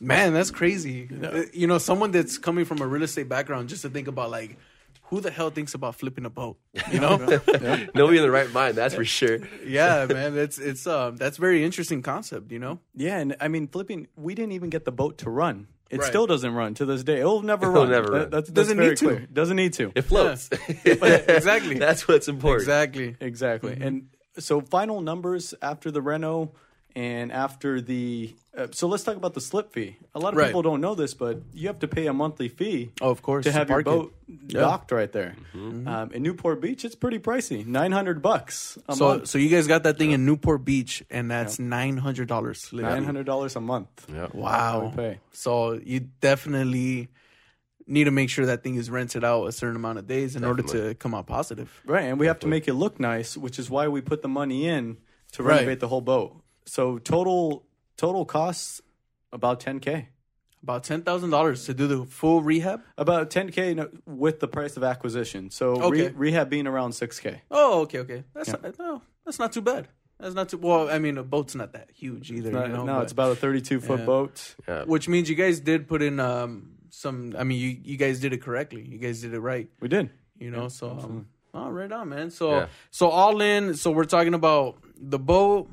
Man, 0.00 0.32
that's 0.34 0.50
crazy. 0.50 1.08
Uh, 1.22 1.42
You 1.52 1.66
know, 1.66 1.78
someone 1.78 2.10
that's 2.10 2.38
coming 2.38 2.64
from 2.64 2.80
a 2.80 2.86
real 2.86 3.02
estate 3.02 3.28
background, 3.28 3.68
just 3.68 3.82
to 3.82 3.88
think 3.88 4.08
about 4.08 4.30
like, 4.30 4.56
who 5.04 5.20
the 5.20 5.30
hell 5.30 5.50
thinks 5.50 5.72
about 5.74 5.94
flipping 5.94 6.26
a 6.26 6.30
boat? 6.30 6.58
You 6.92 7.00
know? 7.04 7.16
nobody 7.94 8.18
in 8.18 8.22
the 8.22 8.30
right 8.30 8.52
mind 8.52 8.74
that's 8.76 8.94
for 8.94 9.04
sure 9.06 9.38
yeah, 9.64 10.04
man. 10.06 10.36
It's 10.36 10.58
it's 10.58 10.86
um 10.86 11.16
that's 11.16 11.38
very 11.38 11.64
interesting 11.64 12.02
concept. 12.02 12.52
You 12.52 12.58
know? 12.58 12.80
Yeah, 12.94 13.18
and 13.18 13.34
I 13.40 13.48
mean 13.48 13.68
flipping. 13.68 14.08
We 14.16 14.34
didn't 14.34 14.52
even 14.52 14.68
get 14.70 14.84
the 14.84 14.92
boat 14.92 15.18
to 15.18 15.30
run. 15.30 15.66
It 15.90 16.00
Right. 16.00 16.06
still 16.06 16.26
doesn't 16.26 16.52
run 16.52 16.74
to 16.74 16.84
this 16.84 17.02
day. 17.02 17.20
It'll 17.20 17.40
never 17.40 17.64
It'll 17.70 17.82
run. 17.84 17.90
never 17.90 18.06
That- 18.10 18.12
run. 18.12 18.30
That's, 18.30 18.48
that's 18.48 18.50
Doesn't 18.50 18.76
very 18.76 18.90
need 18.90 18.96
to. 18.98 19.04
clear. 19.06 19.26
Doesn't 19.32 19.56
need 19.56 19.72
to. 19.80 19.92
it 19.94 20.02
floats 20.02 20.50
exactly. 20.84 21.78
that's 21.86 22.06
what's 22.06 22.28
important 22.28 22.60
Exactly. 22.62 23.16
Exactly. 23.20 23.78
And 23.80 24.08
so 24.38 24.60
final 24.60 25.00
numbers 25.00 25.54
after 25.62 25.90
the 25.90 26.02
reno 26.02 26.52
and 26.98 27.30
after 27.30 27.80
the 27.80 28.34
uh, 28.56 28.66
so 28.72 28.88
let's 28.88 29.04
talk 29.04 29.14
about 29.14 29.34
the 29.34 29.40
slip 29.40 29.70
fee. 29.72 29.96
A 30.16 30.18
lot 30.18 30.32
of 30.32 30.38
Right. 30.38 30.46
people 30.48 30.62
don't 30.62 30.80
know 30.80 30.96
this, 30.96 31.14
but 31.14 31.42
you 31.54 31.68
have 31.68 31.78
to 31.78 31.86
pay 31.88 32.06
a 32.08 32.12
monthly 32.12 32.48
fee 32.48 32.90
Oh, 33.00 33.10
of 33.10 33.22
course. 33.22 33.44
to 33.44 33.52
have 33.52 33.68
your 33.70 33.80
it. 33.80 33.84
boat 33.84 34.14
Yeah. 34.26 34.60
docked 34.66 34.90
right 34.90 35.12
there. 35.12 35.36
Um, 35.54 36.10
in 36.12 36.22
Newport 36.24 36.60
Beach, 36.60 36.84
it's 36.84 36.96
pretty 36.96 37.20
pricey, 37.20 37.64
nine 37.64 37.92
hundred 37.92 38.20
bucks 38.20 38.76
a 38.88 38.96
So 38.96 39.04
month, 39.08 39.28
so 39.28 39.38
you 39.38 39.48
guys 39.48 39.66
got 39.68 39.84
that 39.84 39.96
thing 39.96 40.10
in 40.10 40.26
Newport 40.26 40.64
Beach, 40.64 41.04
and 41.08 41.30
that's 41.30 41.60
nine 41.60 41.98
hundred 41.98 42.26
dollars. 42.26 42.68
nine 42.72 43.04
hundred 43.04 43.26
dollars 43.26 43.54
a 43.54 43.60
month. 43.60 43.88
yeah. 44.12 44.26
Wow. 44.34 44.92
So 45.32 45.74
you 45.74 46.00
definitely 46.20 47.08
need 47.86 48.04
to 48.04 48.10
make 48.10 48.28
sure 48.28 48.44
that 48.46 48.62
thing 48.64 48.74
is 48.74 48.90
rented 48.90 49.22
out 49.24 49.44
a 49.46 49.52
certain 49.52 49.76
amount 49.76 49.98
of 49.98 50.06
days 50.06 50.34
in 50.36 50.42
order 50.44 50.62
to 50.74 50.94
come 50.96 51.14
out 51.14 51.26
positive. 51.26 51.70
Right, 51.86 52.04
and 52.10 52.18
we 52.18 52.26
have 52.26 52.40
to 52.40 52.46
make 52.48 52.66
it 52.68 52.74
look 52.74 52.98
nice, 52.98 53.36
which 53.36 53.58
is 53.58 53.70
why 53.70 53.86
we 53.88 54.00
put 54.02 54.20
the 54.20 54.28
money 54.28 54.66
in 54.66 54.96
to 55.32 55.42
Right. 55.42 55.56
renovate 55.58 55.80
the 55.80 55.88
whole 55.88 56.00
boat. 56.02 56.42
So 56.68 56.98
total 56.98 57.64
total 57.96 58.24
costs 58.24 58.80
about 59.32 59.60
ten 59.60 59.80
k. 59.80 60.08
About 60.62 60.84
ten 60.84 61.02
thousand 61.02 61.30
dollars 61.30 61.64
to 61.66 61.74
do 61.74 61.86
the 61.86 62.04
full 62.04 62.42
rehab. 62.42 62.82
About 62.96 63.30
10k 63.30 63.76
no- 63.76 63.90
with 64.06 64.40
the 64.40 64.48
price 64.48 64.76
of 64.76 64.82
acquisition. 64.82 65.50
So 65.50 65.80
Okay. 65.82 66.08
re- 66.08 66.14
rehab 66.16 66.50
being 66.50 66.66
around 66.66 66.90
6k. 66.94 67.40
Oh, 67.50 67.82
okay, 67.82 68.00
okay. 68.00 68.24
That's 68.34 68.48
not, 68.50 68.78
no, 68.78 69.02
that's 69.24 69.38
not 69.38 69.52
too 69.52 69.60
bad. 69.62 69.86
That's 70.18 70.34
not 70.34 70.48
too 70.48 70.58
well. 70.58 70.90
I 70.90 70.98
mean, 70.98 71.16
a 71.16 71.22
boat's 71.22 71.54
not 71.54 71.72
that 71.74 71.90
huge 71.94 72.32
either. 72.32 72.50
No, 72.50 72.62
you 72.64 72.72
know, 72.72 72.84
no, 72.84 72.94
but- 72.96 73.02
it's 73.04 73.12
about 73.12 73.30
a 73.32 73.36
32 73.36 73.78
foot 73.80 74.00
Yeah. 74.00 74.06
boat. 74.06 74.56
Yeah. 74.66 74.84
which 74.84 75.08
means 75.08 75.30
you 75.30 75.36
guys 75.36 75.60
did 75.60 75.86
put 75.86 76.02
in 76.02 76.18
um 76.18 76.72
some. 76.90 77.34
I 77.38 77.44
mean, 77.44 77.60
you 77.60 77.78
you 77.90 77.96
guys 77.96 78.18
did 78.20 78.32
it 78.32 78.42
correctly. 78.42 78.82
You 78.82 78.98
guys 78.98 79.20
did 79.20 79.32
it 79.32 79.40
right. 79.40 79.68
We 79.80 79.88
did. 79.88 80.10
You 80.40 80.50
know, 80.50 80.66
so 80.68 80.90
um, 80.90 81.26
oh, 81.54 81.70
right 81.70 81.90
on, 81.92 82.08
man. 82.08 82.30
So 82.30 82.50
Yeah. 82.50 82.66
so 82.90 83.08
all 83.08 83.40
in. 83.40 83.74
So 83.74 83.92
we're 83.92 84.04
talking 84.16 84.34
about 84.34 84.78
the 85.00 85.18
boat, 85.20 85.70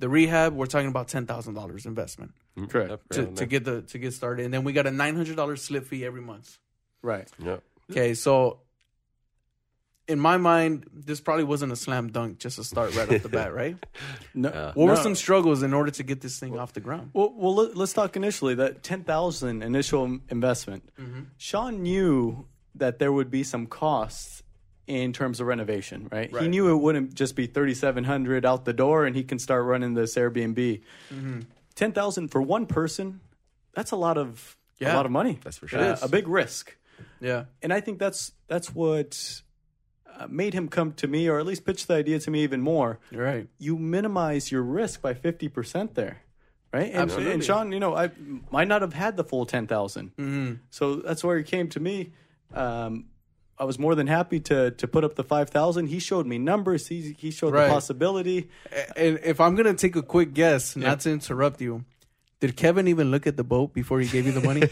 the 0.00 0.08
rehab. 0.08 0.54
We're 0.54 0.66
talking 0.66 0.88
about 0.88 1.06
ten 1.08 1.26
thousand 1.26 1.54
dollars 1.54 1.86
investment 1.86 2.32
Correct. 2.68 3.10
To, 3.12 3.26
to 3.26 3.46
get 3.46 3.64
the 3.64 3.82
to 3.82 3.98
get 3.98 4.12
started, 4.14 4.44
and 4.44 4.52
then 4.52 4.64
we 4.64 4.72
got 4.72 4.86
a 4.86 4.90
nine 4.90 5.14
hundred 5.14 5.36
dollars 5.36 5.62
slip 5.62 5.86
fee 5.86 6.04
every 6.04 6.20
month. 6.22 6.58
Right. 7.02 7.28
Yep. 7.38 7.62
Okay, 7.90 8.14
so 8.14 8.60
in 10.08 10.18
my 10.18 10.36
mind, 10.38 10.86
this 10.92 11.20
probably 11.20 11.44
wasn't 11.44 11.70
a 11.72 11.76
slam 11.76 12.10
dunk 12.10 12.38
just 12.38 12.56
to 12.56 12.64
start 12.64 12.96
right 12.96 13.12
off 13.12 13.22
the 13.22 13.28
bat, 13.28 13.54
right? 13.54 13.76
No, 14.34 14.72
What 14.74 14.86
were 14.88 14.94
no. 14.96 15.02
some 15.02 15.14
struggles 15.14 15.62
in 15.62 15.72
order 15.72 15.90
to 15.92 16.02
get 16.02 16.20
this 16.20 16.38
thing 16.38 16.58
off 16.58 16.72
the 16.72 16.80
ground? 16.80 17.10
Well, 17.12 17.32
well, 17.36 17.54
let- 17.54 17.76
let's 17.76 17.92
talk 17.92 18.16
initially. 18.16 18.54
That 18.56 18.82
ten 18.82 19.04
thousand 19.04 19.62
initial 19.62 20.18
investment. 20.28 20.88
Mm-hmm. 21.00 21.20
Sean 21.36 21.82
knew 21.82 22.46
that 22.74 22.98
there 22.98 23.12
would 23.12 23.30
be 23.30 23.42
some 23.44 23.66
costs 23.66 24.42
in 24.90 25.12
terms 25.12 25.40
of 25.40 25.46
renovation, 25.46 26.08
right? 26.10 26.34
He 26.36 26.48
knew 26.48 26.70
it 26.70 26.76
wouldn't 26.76 27.14
just 27.14 27.36
be 27.36 27.46
thirty 27.46 27.74
seven 27.74 28.04
hundred 28.04 28.44
out 28.44 28.64
the 28.64 28.72
door, 28.72 29.06
and 29.06 29.14
he 29.14 29.22
can 29.24 29.38
start 29.38 29.64
running 29.64 29.94
this 29.94 30.16
Airbnb. 30.16 30.82
Mm-hmm. 31.14 31.90
thousand 31.92 32.28
for 32.28 32.42
one 32.42 32.66
person. 32.66 33.20
That's 33.74 33.92
a 33.92 33.96
lot 33.96 34.18
of 34.18 34.56
yeah, 34.78 34.94
a 34.94 34.96
lot 34.96 35.06
of 35.06 35.12
money. 35.12 35.38
That's 35.42 35.58
for 35.58 35.68
sure. 35.68 35.80
Uh, 35.80 35.96
a 36.02 36.08
big 36.08 36.26
risk, 36.28 36.76
Yeah, 37.20 37.44
and 37.62 37.72
I 37.72 37.80
think 37.80 37.98
that's 37.98 38.32
that's 38.48 38.74
what 38.74 39.42
uh, 40.18 40.26
made 40.28 40.54
him 40.54 40.68
come 40.68 40.92
to 40.94 41.06
me, 41.06 41.28
or 41.28 41.38
at 41.38 41.46
least 41.46 41.64
pitch 41.64 41.86
the 41.86 41.94
idea 41.94 42.18
to 42.18 42.30
me 42.30 42.42
even 42.42 42.60
more 42.60 42.98
you're 43.10 43.24
right. 43.24 43.46
you 43.58 43.78
minimize 43.78 44.50
your 44.52 44.62
risk 44.62 45.00
by 45.00 45.14
50% 45.14 45.94
there 45.94 46.22
right 46.74 46.88
and, 46.88 46.96
Absolutely. 47.02 47.32
and 47.32 47.44
sean 47.44 47.72
you 47.72 47.80
know 47.80 47.94
i 47.96 48.10
might 48.50 48.68
not 48.68 48.82
have 48.82 48.92
had 48.92 49.16
the 49.16 49.24
full 49.24 49.46
10000 49.46 50.12
Mm-hmm. 50.16 50.54
so 50.70 50.96
that's 50.96 51.24
where 51.24 51.38
he 51.38 51.44
came 51.44 51.68
to 51.68 51.80
me 51.80 52.12
um, 52.54 53.06
i 53.60 53.64
was 53.64 53.78
more 53.78 53.94
than 53.94 54.06
happy 54.06 54.40
to 54.40 54.70
to 54.72 54.88
put 54.88 55.04
up 55.04 55.14
the 55.14 55.22
5000 55.24 55.86
he 55.86 55.98
showed 56.00 56.26
me 56.26 56.38
numbers. 56.38 56.88
He, 56.88 57.14
he 57.18 57.30
showed 57.30 57.52
Right. 57.52 57.66
the 57.68 57.72
possibility 57.74 58.48
And 58.96 59.20
if 59.22 59.38
I'm 59.40 59.54
gonna 59.54 59.74
take 59.74 59.94
a 59.96 60.02
quick 60.02 60.32
guess, 60.34 60.74
not 60.76 61.00
to 61.00 61.10
interrupt 61.10 61.60
you, 61.60 61.84
did 62.40 62.56
Kevin 62.56 62.88
even 62.88 63.10
look 63.10 63.26
at 63.26 63.36
the 63.36 63.44
boat 63.44 63.74
before 63.74 64.00
he 64.00 64.08
gave 64.08 64.26
you 64.26 64.32
the 64.32 64.40
money? 64.40 64.62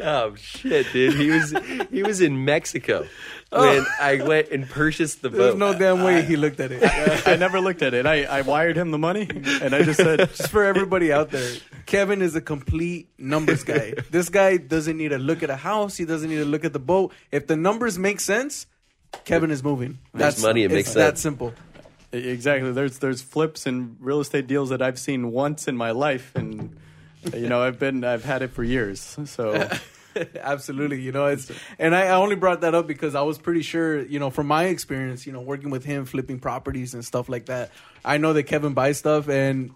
Oh 0.00 0.34
shit, 0.36 0.86
dude! 0.92 1.14
He 1.14 1.30
was 1.30 1.54
he 1.90 2.02
was 2.02 2.20
in 2.20 2.44
Mexico 2.44 3.06
oh. 3.52 3.60
when 3.60 3.84
I 4.00 4.22
went 4.22 4.50
and 4.50 4.68
purchased 4.68 5.22
the 5.22 5.28
There's 5.28 5.54
boat. 5.54 5.58
There's 5.58 5.74
no 5.74 5.78
damn 5.78 6.04
way 6.04 6.22
he 6.22 6.36
looked 6.36 6.60
at 6.60 6.70
it. 6.72 7.26
i 7.26 7.36
never 7.36 7.60
looked 7.60 7.82
at 7.82 7.94
it 7.94 8.06
I, 8.06 8.24
I 8.24 8.40
wired 8.42 8.76
him 8.76 8.90
the 8.90 8.98
money 8.98 9.28
and 9.28 9.74
i 9.74 9.82
just 9.82 10.00
said 10.00 10.18
Just 10.38 10.50
for 10.50 10.64
everybody 10.64 11.12
out 11.12 11.30
there, 11.30 11.56
Kevin 11.86 12.22
is 12.22 12.34
a 12.36 12.40
complete 12.40 13.10
numbers 13.18 13.64
guy. 13.64 13.94
This 14.10 14.28
guy 14.28 14.56
doesn't 14.56 14.96
need 14.96 15.08
to 15.08 15.18
look 15.18 15.42
at 15.42 15.50
a 15.50 15.56
house. 15.56 15.96
He 15.96 16.04
doesn't 16.04 16.28
need 16.28 16.36
to 16.36 16.44
look 16.44 16.64
at 16.64 16.72
the 16.72 16.78
boat. 16.78 17.12
If 17.32 17.46
the 17.46 17.56
numbers 17.56 17.98
make 17.98 18.20
sense, 18.20 18.66
Kevin 19.24 19.50
is 19.50 19.62
moving. 19.62 19.98
That's 20.14 20.42
money, 20.42 20.62
it 20.62 20.66
it's 20.66 20.74
makes 20.74 20.94
that 20.94 21.18
sense. 21.18 21.20
simple. 21.20 21.54
Exactly. 22.12 22.72
There's 22.72 22.98
there's 22.98 23.22
flips 23.22 23.66
and 23.66 23.96
real 24.00 24.20
estate 24.20 24.46
deals 24.46 24.70
that 24.70 24.82
i've 24.82 24.98
seen 24.98 25.30
once 25.30 25.68
in 25.68 25.76
my 25.76 25.90
life 25.90 26.32
and 26.34 26.76
you 27.34 27.48
know 27.48 27.62
i've 27.62 27.78
been 27.78 28.04
i've 28.04 28.24
had 28.24 28.42
it 28.42 28.50
for 28.50 28.64
years 28.64 29.16
so. 29.24 29.68
Absolutely, 30.40 31.00
you 31.00 31.12
know 31.12 31.26
it's, 31.26 31.50
and 31.78 31.94
I, 31.94 32.06
I 32.06 32.12
only 32.12 32.34
brought 32.34 32.62
that 32.62 32.74
up 32.74 32.88
because 32.88 33.14
I 33.14 33.22
was 33.22 33.38
pretty 33.38 33.62
sure, 33.62 34.04
you 34.04 34.18
know, 34.18 34.30
from 34.30 34.48
my 34.48 34.64
experience, 34.64 35.26
you 35.26 35.32
know, 35.32 35.40
working 35.40 35.70
with 35.70 35.84
him, 35.84 36.06
flipping 36.06 36.40
properties 36.40 36.92
and 36.94 37.04
stuff 37.04 37.28
like 37.28 37.46
that. 37.46 37.70
I 38.04 38.16
know 38.16 38.32
that 38.32 38.44
Kevin 38.44 38.74
buys 38.74 38.98
stuff 38.98 39.28
and 39.28 39.70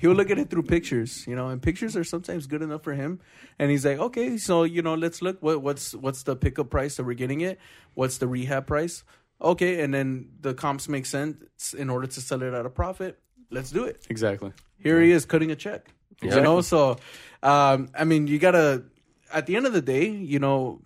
he'll 0.00 0.12
look 0.12 0.30
at 0.30 0.38
it 0.38 0.50
through 0.50 0.64
pictures, 0.64 1.26
you 1.26 1.36
know, 1.36 1.48
and 1.48 1.62
pictures 1.62 1.96
are 1.96 2.04
sometimes 2.04 2.46
good 2.46 2.62
enough 2.62 2.82
for 2.82 2.94
him. 2.94 3.20
And 3.58 3.70
he's 3.70 3.84
like, 3.84 3.98
okay, 3.98 4.36
so 4.36 4.64
you 4.64 4.82
know, 4.82 4.94
let's 4.94 5.22
look. 5.22 5.40
What 5.42 5.62
what's 5.62 5.94
what's 5.94 6.22
the 6.24 6.36
pickup 6.36 6.70
price 6.70 6.96
that 6.96 7.04
we're 7.04 7.14
getting 7.14 7.40
it, 7.40 7.58
what's 7.94 8.18
the 8.18 8.26
rehab 8.26 8.66
price, 8.66 9.04
okay, 9.44 9.82
and 9.82 9.92
then 9.94 10.30
the 10.40 10.54
comps 10.54 10.88
make 10.88 11.06
sense 11.06 11.74
in 11.74 11.90
order 11.90 12.06
to 12.06 12.20
sell 12.20 12.42
it 12.42 12.52
at 12.54 12.66
a 12.66 12.70
profit. 12.70 13.18
Let's 13.50 13.70
do 13.70 13.84
it 13.84 14.04
exactly 14.08 14.52
here 14.84 15.00
he 15.00 15.10
is 15.10 15.24
cutting 15.24 15.50
a 15.50 15.56
check. 15.56 15.88
You 16.22 16.40
know, 16.40 16.60
so 16.60 16.96
um, 17.42 17.88
I 17.98 18.04
mean, 18.04 18.28
you 18.28 18.38
gotta. 18.38 18.84
At 19.32 19.46
the 19.46 19.56
end 19.56 19.66
of 19.66 19.72
the 19.72 19.82
day, 19.82 20.08
you 20.08 20.38
know, 20.38 20.80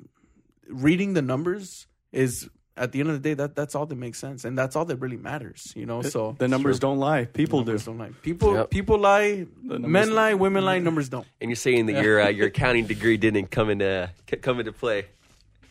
reading 0.68 1.12
the 1.12 1.20
numbers 1.20 1.86
is 2.12 2.48
at 2.78 2.92
the 2.92 3.00
end 3.00 3.10
of 3.10 3.14
the 3.20 3.28
day 3.28 3.34
that 3.34 3.54
that's 3.54 3.74
all 3.74 3.84
that 3.86 3.96
makes 3.96 4.18
sense, 4.18 4.44
and 4.44 4.56
that's 4.56 4.74
all 4.74 4.86
that 4.86 4.96
really 4.96 5.18
matters. 5.18 5.72
You 5.76 5.84
know, 5.84 6.00
so 6.00 6.34
the 6.38 6.48
numbers 6.48 6.78
don't 6.78 6.98
lie 6.98 7.26
people 7.26 7.60
do 7.60 7.72
numbers 7.72 7.84
don't 7.84 7.98
lie. 7.98 8.10
People 8.22 8.54
Yep. 8.54 8.70
people 8.70 8.98
lie. 8.98 9.46
Men 9.62 10.14
lie. 10.14 10.34
Women 10.34 10.64
lie. 10.64 10.78
Numbers 10.78 11.08
don't. 11.10 11.26
and 11.40 11.50
you're 11.50 11.56
saying 11.56 11.86
that 11.86 12.02
your 12.02 12.22
uh, 12.22 12.28
your 12.28 12.46
accounting 12.46 12.86
degree 12.86 13.18
didn't 13.18 13.50
come 13.50 13.68
into 13.68 14.10
come 14.40 14.60
into 14.60 14.72
play. 14.72 15.06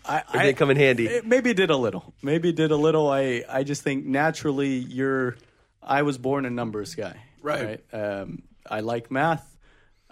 I, 0.08 0.24
Or 0.34 0.40
did 0.42 0.50
it 0.50 0.58
come 0.58 0.70
in 0.70 0.78
handy? 0.78 1.08
It 1.08 1.26
maybe 1.26 1.54
did 1.54 1.70
a 1.70 1.78
little. 1.78 2.14
Maybe 2.22 2.52
did 2.52 2.72
a 2.72 2.76
little. 2.78 3.10
I 3.10 3.44
I 3.50 3.64
just 3.64 3.82
think 3.84 4.06
naturally 4.06 4.76
you're. 4.78 5.36
I 5.82 6.02
was 6.04 6.18
born 6.18 6.46
a 6.46 6.50
numbers 6.50 6.96
guy. 6.96 7.16
Right. 7.42 7.82
Um, 7.94 8.44
I 8.70 8.82
like 8.82 9.10
math. 9.12 9.46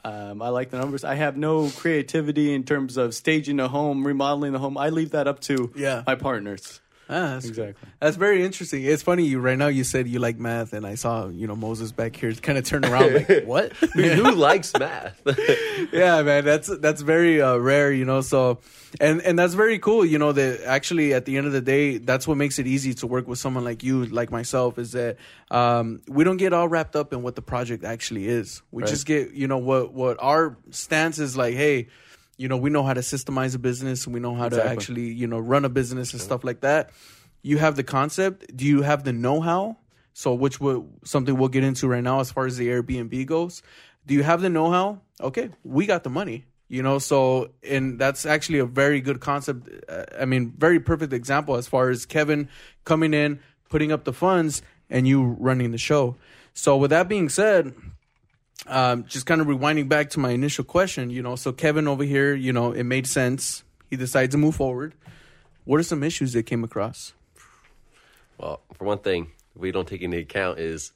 Um, 0.03 0.41
I 0.41 0.49
like 0.49 0.69
the 0.69 0.77
numbers. 0.77 1.03
I 1.03 1.15
have 1.15 1.35
no 1.35 1.69
creativity 1.69 2.53
in 2.53 2.63
terms 2.63 2.95
of 2.95 3.15
staging 3.15 3.59
a 3.59 3.67
home, 3.67 4.05
remodeling 4.05 4.53
the 4.53 4.59
home. 4.59 4.77
I 4.77 4.89
leave 4.89 5.11
that 5.11 5.27
up 5.27 5.39
to 5.41 5.71
Yeah. 5.75 6.03
my 6.05 6.13
partners. 6.15 6.79
Ah, 7.07 7.33
that's 7.33 7.45
Exactly. 7.45 7.87
That's 7.99 8.17
very 8.17 8.43
interesting. 8.43 8.83
It's 8.83 9.03
funny. 9.03 9.25
You 9.25 9.39
right 9.39 9.57
now 9.57 9.67
you 9.67 9.83
said 9.83 10.07
you 10.07 10.17
like 10.19 10.39
math, 10.39 10.73
and 10.73 10.87
I 10.87 10.95
saw 10.95 11.27
you 11.27 11.45
know 11.45 11.55
Moses 11.55 11.91
back 11.91 12.15
here 12.15 12.33
kind 12.33 12.57
of 12.57 12.63
turn 12.65 12.83
around 12.83 13.13
like 13.13 13.43
what? 13.45 13.73
Who, 13.73 14.31
likes 14.35 14.73
math? 14.77 15.21
yeah, 15.93 16.21
man, 16.23 16.43
that's 16.45 16.67
that's 16.79 17.01
very 17.01 17.41
uh, 17.41 17.57
rare, 17.57 17.91
you 17.91 18.05
know. 18.05 18.21
So, 18.21 18.59
and 18.99 19.21
and 19.21 19.37
that's 19.37 19.53
very 19.53 19.77
cool, 19.77 20.03
you 20.03 20.17
know. 20.17 20.31
That 20.31 20.61
actually, 20.65 21.13
at 21.13 21.25
the 21.25 21.37
end 21.37 21.45
of 21.45 21.53
the 21.53 21.61
day, 21.61 21.99
that's 21.99 22.27
what 22.27 22.37
makes 22.37 22.57
it 22.57 22.65
easy 22.67 22.93
to 22.95 23.07
work 23.07 23.27
with 23.27 23.37
someone 23.37 23.63
like 23.63 23.83
you, 23.83 24.05
like 24.05 24.31
myself, 24.31 24.79
is 24.79 24.93
that 24.93 25.17
um, 25.51 26.01
we 26.07 26.23
don't 26.23 26.37
get 26.37 26.53
all 26.53 26.67
wrapped 26.67 26.95
up 26.95 27.13
in 27.13 27.21
what 27.21 27.35
the 27.35 27.41
project 27.43 27.83
actually 27.83 28.27
is. 28.27 28.61
We 28.71 28.81
Right. 28.81 28.89
just 28.89 29.05
get, 29.05 29.31
you 29.33 29.47
know, 29.47 29.59
what 29.59 29.93
what 29.93 30.17
our 30.19 30.57
stance 30.71 31.19
is 31.19 31.37
like. 31.37 31.53
Hey, 31.55 31.87
you 32.37 32.47
know, 32.47 32.57
we 32.57 32.69
know 32.69 32.83
how 32.83 32.93
to 32.93 33.01
systemize 33.01 33.55
a 33.55 33.59
business, 33.59 34.05
and 34.05 34.13
we 34.13 34.19
know 34.19 34.35
how 34.35 34.49
to 34.49 34.63
actually, 34.63 35.11
you 35.11 35.27
know, 35.27 35.39
run 35.39 35.65
a 35.65 35.69
business 35.69 36.13
and 36.13 36.21
stuff 36.21 36.43
like 36.43 36.61
that. 36.61 36.91
You 37.41 37.57
have 37.57 37.75
the 37.75 37.83
concept. 37.83 38.55
Do 38.55 38.65
you 38.65 38.81
have 38.81 39.03
the 39.03 39.13
know-how? 39.13 39.77
So, 40.13 40.33
which 40.33 40.59
will 40.59 40.87
something 41.03 41.37
we'll 41.37 41.49
get 41.49 41.63
into 41.63 41.87
right 41.87 42.03
now 42.03 42.19
as 42.19 42.31
far 42.31 42.45
as 42.45 42.57
the 42.57 42.67
Airbnb 42.69 43.25
goes. 43.25 43.61
Do 44.05 44.13
you 44.13 44.23
have 44.23 44.41
the 44.41 44.49
know-how? 44.49 45.01
Okay, 45.21 45.49
we 45.63 45.85
got 45.85 46.03
the 46.03 46.09
money. 46.09 46.45
You 46.67 46.81
know, 46.81 46.97
so 46.97 47.51
and 47.63 47.99
that's 47.99 48.25
actually 48.25 48.59
a 48.59 48.65
very 48.65 48.99
good 48.99 49.19
concept. 49.19 49.69
Uh, 49.87 50.05
I 50.19 50.25
mean, 50.25 50.53
very 50.57 50.79
perfect 50.79 51.13
example 51.13 51.55
as 51.55 51.67
far 51.67 51.89
as 51.89 52.05
Kevin 52.05 52.49
coming 52.85 53.13
in, 53.13 53.39
putting 53.69 53.91
up 53.91 54.03
the 54.03 54.13
funds, 54.13 54.63
and 54.89 55.07
you 55.07 55.23
running 55.39 55.71
the 55.71 55.77
show. 55.77 56.15
So, 56.53 56.75
with 56.77 56.89
that 56.89 57.07
being 57.07 57.29
said, 57.29 57.73
um, 58.67 59.05
just 59.05 59.25
kind 59.25 59.41
of 59.41 59.47
rewinding 59.47 59.87
back 59.89 60.09
to 60.11 60.19
my 60.19 60.31
initial 60.31 60.63
question, 60.63 61.09
you 61.09 61.21
know, 61.21 61.35
so 61.35 61.51
Kevin 61.51 61.87
over 61.87 62.03
here, 62.03 62.33
you 62.33 62.51
know, 62.53 62.71
it 62.71 62.83
made 62.83 63.05
sense. 63.07 63.63
He 63.89 63.95
decides 63.97 64.31
to 64.33 64.37
move 64.37 64.55
forward. 64.55 64.95
What 65.65 65.79
are 65.79 65.83
some 65.83 66.03
issues 66.03 66.33
that 66.33 66.43
came 66.43 66.63
across? 66.63 67.13
Well, 68.37 68.61
for 68.73 68.85
one 68.85 68.99
thing, 68.99 69.27
we 69.55 69.71
don't 69.71 69.87
take 69.87 70.01
into 70.01 70.17
account 70.17 70.59
is 70.59 70.91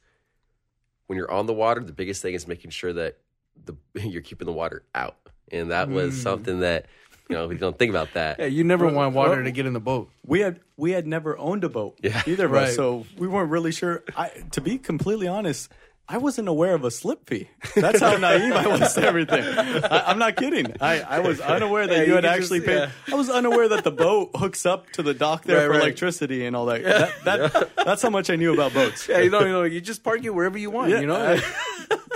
when 1.08 1.18
you're 1.18 1.32
on 1.32 1.46
the 1.46 1.54
water. 1.54 1.82
The 1.82 1.94
biggest 1.94 2.22
thing 2.22 2.34
is 2.34 2.48
making 2.48 2.72
sure 2.72 2.94
that 2.94 3.18
the 3.66 3.76
you're 3.96 4.22
keeping 4.22 4.46
the 4.46 4.52
water 4.52 4.84
out, 4.94 5.16
and 5.52 5.72
that 5.72 5.90
was 5.90 6.20
something 6.22 6.60
that 6.62 6.86
you 7.30 7.36
know 7.36 7.48
we 7.48 7.56
don't 7.56 7.78
think 7.80 7.90
about 7.92 8.14
that. 8.14 8.40
Yeah, 8.40 8.46
you 8.48 8.64
never 8.64 8.88
want 8.88 9.16
water 9.16 9.36
well- 9.36 9.44
to 9.44 9.52
get 9.52 9.66
in 9.66 9.74
the 9.74 9.80
boat. 9.80 10.10
We 10.26 10.42
had 10.42 10.60
we 10.76 10.92
had 10.92 11.08
never 11.08 11.38
owned 11.38 11.64
a 11.64 11.70
boat 11.70 11.98
Yeah. 12.04 12.22
either 12.28 12.46
of 12.46 12.52
Right. 12.52 12.68
us, 12.70 12.76
so 12.76 13.06
we 13.18 13.28
weren't 13.28 13.50
really 13.52 13.72
sure. 13.72 14.04
I, 14.16 14.30
to 14.52 14.62
be 14.62 14.78
completely 14.78 15.28
honest, 15.28 15.72
I 16.12 16.18
wasn't 16.18 16.48
aware 16.48 16.74
of 16.74 16.84
a 16.84 16.90
slip 16.90 17.30
fee. 17.30 17.50
That's 17.76 18.00
how 18.00 18.18
naive 18.18 18.52
I 18.52 18.66
was 18.66 18.94
to 18.96 19.04
everything. 19.04 19.44
I, 19.44 20.06
I'm 20.08 20.18
not 20.18 20.36
kidding. 20.38 20.74
I, 20.82 21.02
I 21.02 21.20
was 21.20 21.40
unaware 21.40 21.86
that 21.86 21.94
Yeah, 21.96 22.02
you 22.02 22.08
you 22.10 22.14
had 22.16 22.26
actually 22.26 22.60
just- 22.60 22.68
paid. 22.68 22.76
yeah. 23.08 23.14
I 23.14 23.16
was 23.16 23.30
unaware 23.30 23.70
that 23.70 23.84
the 23.84 23.92
boat 23.92 24.32
hooks 24.36 24.66
up 24.66 24.90
to 24.94 25.04
the 25.04 25.14
dock 25.14 25.44
there 25.44 25.58
Right, 25.58 25.66
for 25.66 25.72
right. 25.74 25.82
electricity 25.82 26.46
and 26.48 26.56
all 26.56 26.66
that. 26.66 26.84
That, 26.84 27.24
that 27.26 27.76
That's 27.86 28.02
how 28.02 28.10
much 28.10 28.32
I 28.32 28.38
knew 28.38 28.54
about 28.54 28.74
boats. 28.74 29.08
Yeah, 29.08 29.20
you 29.20 29.30
know, 29.30 29.42
you 29.42 29.52
know, 29.52 29.64
you 29.64 29.82
just 29.82 30.04
park 30.04 30.24
it 30.26 30.32
wherever 30.34 30.58
you 30.58 30.72
want. 30.72 30.90
Yeah, 30.90 31.02
you 31.02 31.08
know, 31.08 31.16
I- 31.16 31.42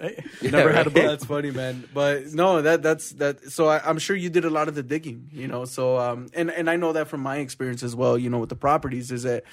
Hey, 0.00 0.24
never 0.42 0.72
had 0.72 0.88
a 0.88 0.90
boat. 0.90 1.06
That's 1.06 1.24
funny, 1.24 1.52
man. 1.52 1.84
But 1.94 2.26
no, 2.32 2.60
that 2.62 2.82
that's 2.82 3.10
that. 3.12 3.52
So 3.52 3.68
I, 3.68 3.88
I'm 3.88 3.98
sure 3.98 4.16
you 4.16 4.30
did 4.30 4.44
a 4.44 4.50
lot 4.50 4.66
of 4.66 4.74
the 4.74 4.82
digging, 4.82 5.28
you 5.30 5.46
know. 5.46 5.64
So 5.64 5.96
um, 5.96 6.26
and 6.34 6.50
and 6.50 6.68
I 6.68 6.74
know 6.74 6.92
that 6.94 7.06
from 7.06 7.20
my 7.20 7.36
experience 7.36 7.84
as 7.84 7.94
well. 7.94 8.18
You 8.18 8.28
know, 8.28 8.38
with 8.38 8.48
the 8.48 8.56
properties, 8.56 9.12
is 9.12 9.22
that 9.22 9.44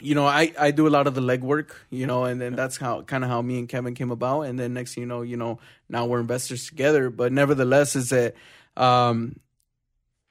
you 0.00 0.14
know 0.14 0.26
I 0.26 0.52
I 0.58 0.70
do 0.70 0.86
a 0.86 0.90
lot 0.90 1.06
of 1.06 1.14
the 1.14 1.20
legwork, 1.20 1.70
you 1.90 2.06
know, 2.06 2.24
and 2.24 2.40
then 2.40 2.54
that's 2.54 2.76
how 2.76 3.02
kind 3.02 3.24
of 3.24 3.30
how 3.30 3.42
me 3.42 3.58
and 3.58 3.68
Kevin 3.68 3.94
came 3.94 4.10
about. 4.10 4.42
And 4.42 4.58
then 4.58 4.74
next 4.74 4.94
thing 4.94 5.02
you 5.02 5.08
know, 5.08 5.22
you 5.22 5.36
know, 5.36 5.58
now 5.88 6.06
we're 6.06 6.20
investors 6.20 6.66
together. 6.66 7.10
But 7.10 7.32
nevertheless, 7.32 7.96
is 7.96 8.10
that 8.10 8.34
um, 8.76 9.40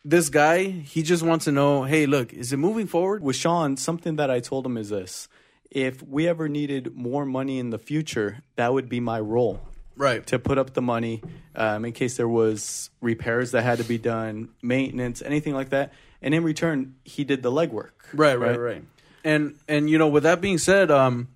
this 0.03 0.29
guy 0.29 0.63
he 0.65 1.01
just 1.01 1.23
wants 1.23 1.45
to 1.45 1.51
know, 1.51 1.83
hey, 1.83 2.05
look, 2.05 2.33
is 2.33 2.53
it 2.53 2.57
moving 2.57 2.87
forward? 2.87 3.23
with 3.23 3.35
Sean, 3.35 3.77
something 3.77 4.17
that 4.17 4.29
I 4.29 4.39
told 4.39 4.65
him 4.65 4.77
is 4.77 4.89
this: 4.89 5.27
if 5.71 6.01
we 6.03 6.27
ever 6.27 6.47
needed 6.47 6.95
more 6.95 7.25
money 7.25 7.59
in 7.59 7.71
the 7.71 7.79
future, 7.79 8.43
that 8.55 8.73
would 8.73 8.87
be 8.89 8.99
my 8.99 9.19
role 9.19 9.61
Right. 9.97 10.25
to 10.27 10.37
put 10.39 10.57
up 10.57 10.73
the 10.73 10.81
money 10.81 11.21
um, 11.55 11.85
in 11.85 11.93
case 11.93 12.17
there 12.17 12.27
was 12.27 12.89
repairs 13.01 13.51
that 13.51 13.63
had 13.63 13.77
to 13.77 13.85
be 13.85 13.97
done, 13.97 14.49
maintenance, 14.61 15.21
anything 15.21 15.53
like 15.53 15.69
that. 15.69 15.93
And 16.21 16.33
in 16.33 16.43
return, 16.43 16.95
he 17.05 17.23
did 17.23 17.43
the 17.43 17.51
legwork. 17.51 17.91
Right, 18.13 18.35
right, 18.37 18.59
right. 18.59 18.83
And 19.25 19.55
and 19.67 19.89
you 19.89 19.97
know, 19.97 20.07
with 20.07 20.23
that 20.23 20.39
being 20.39 20.59
said, 20.59 20.91
um, 20.91 21.27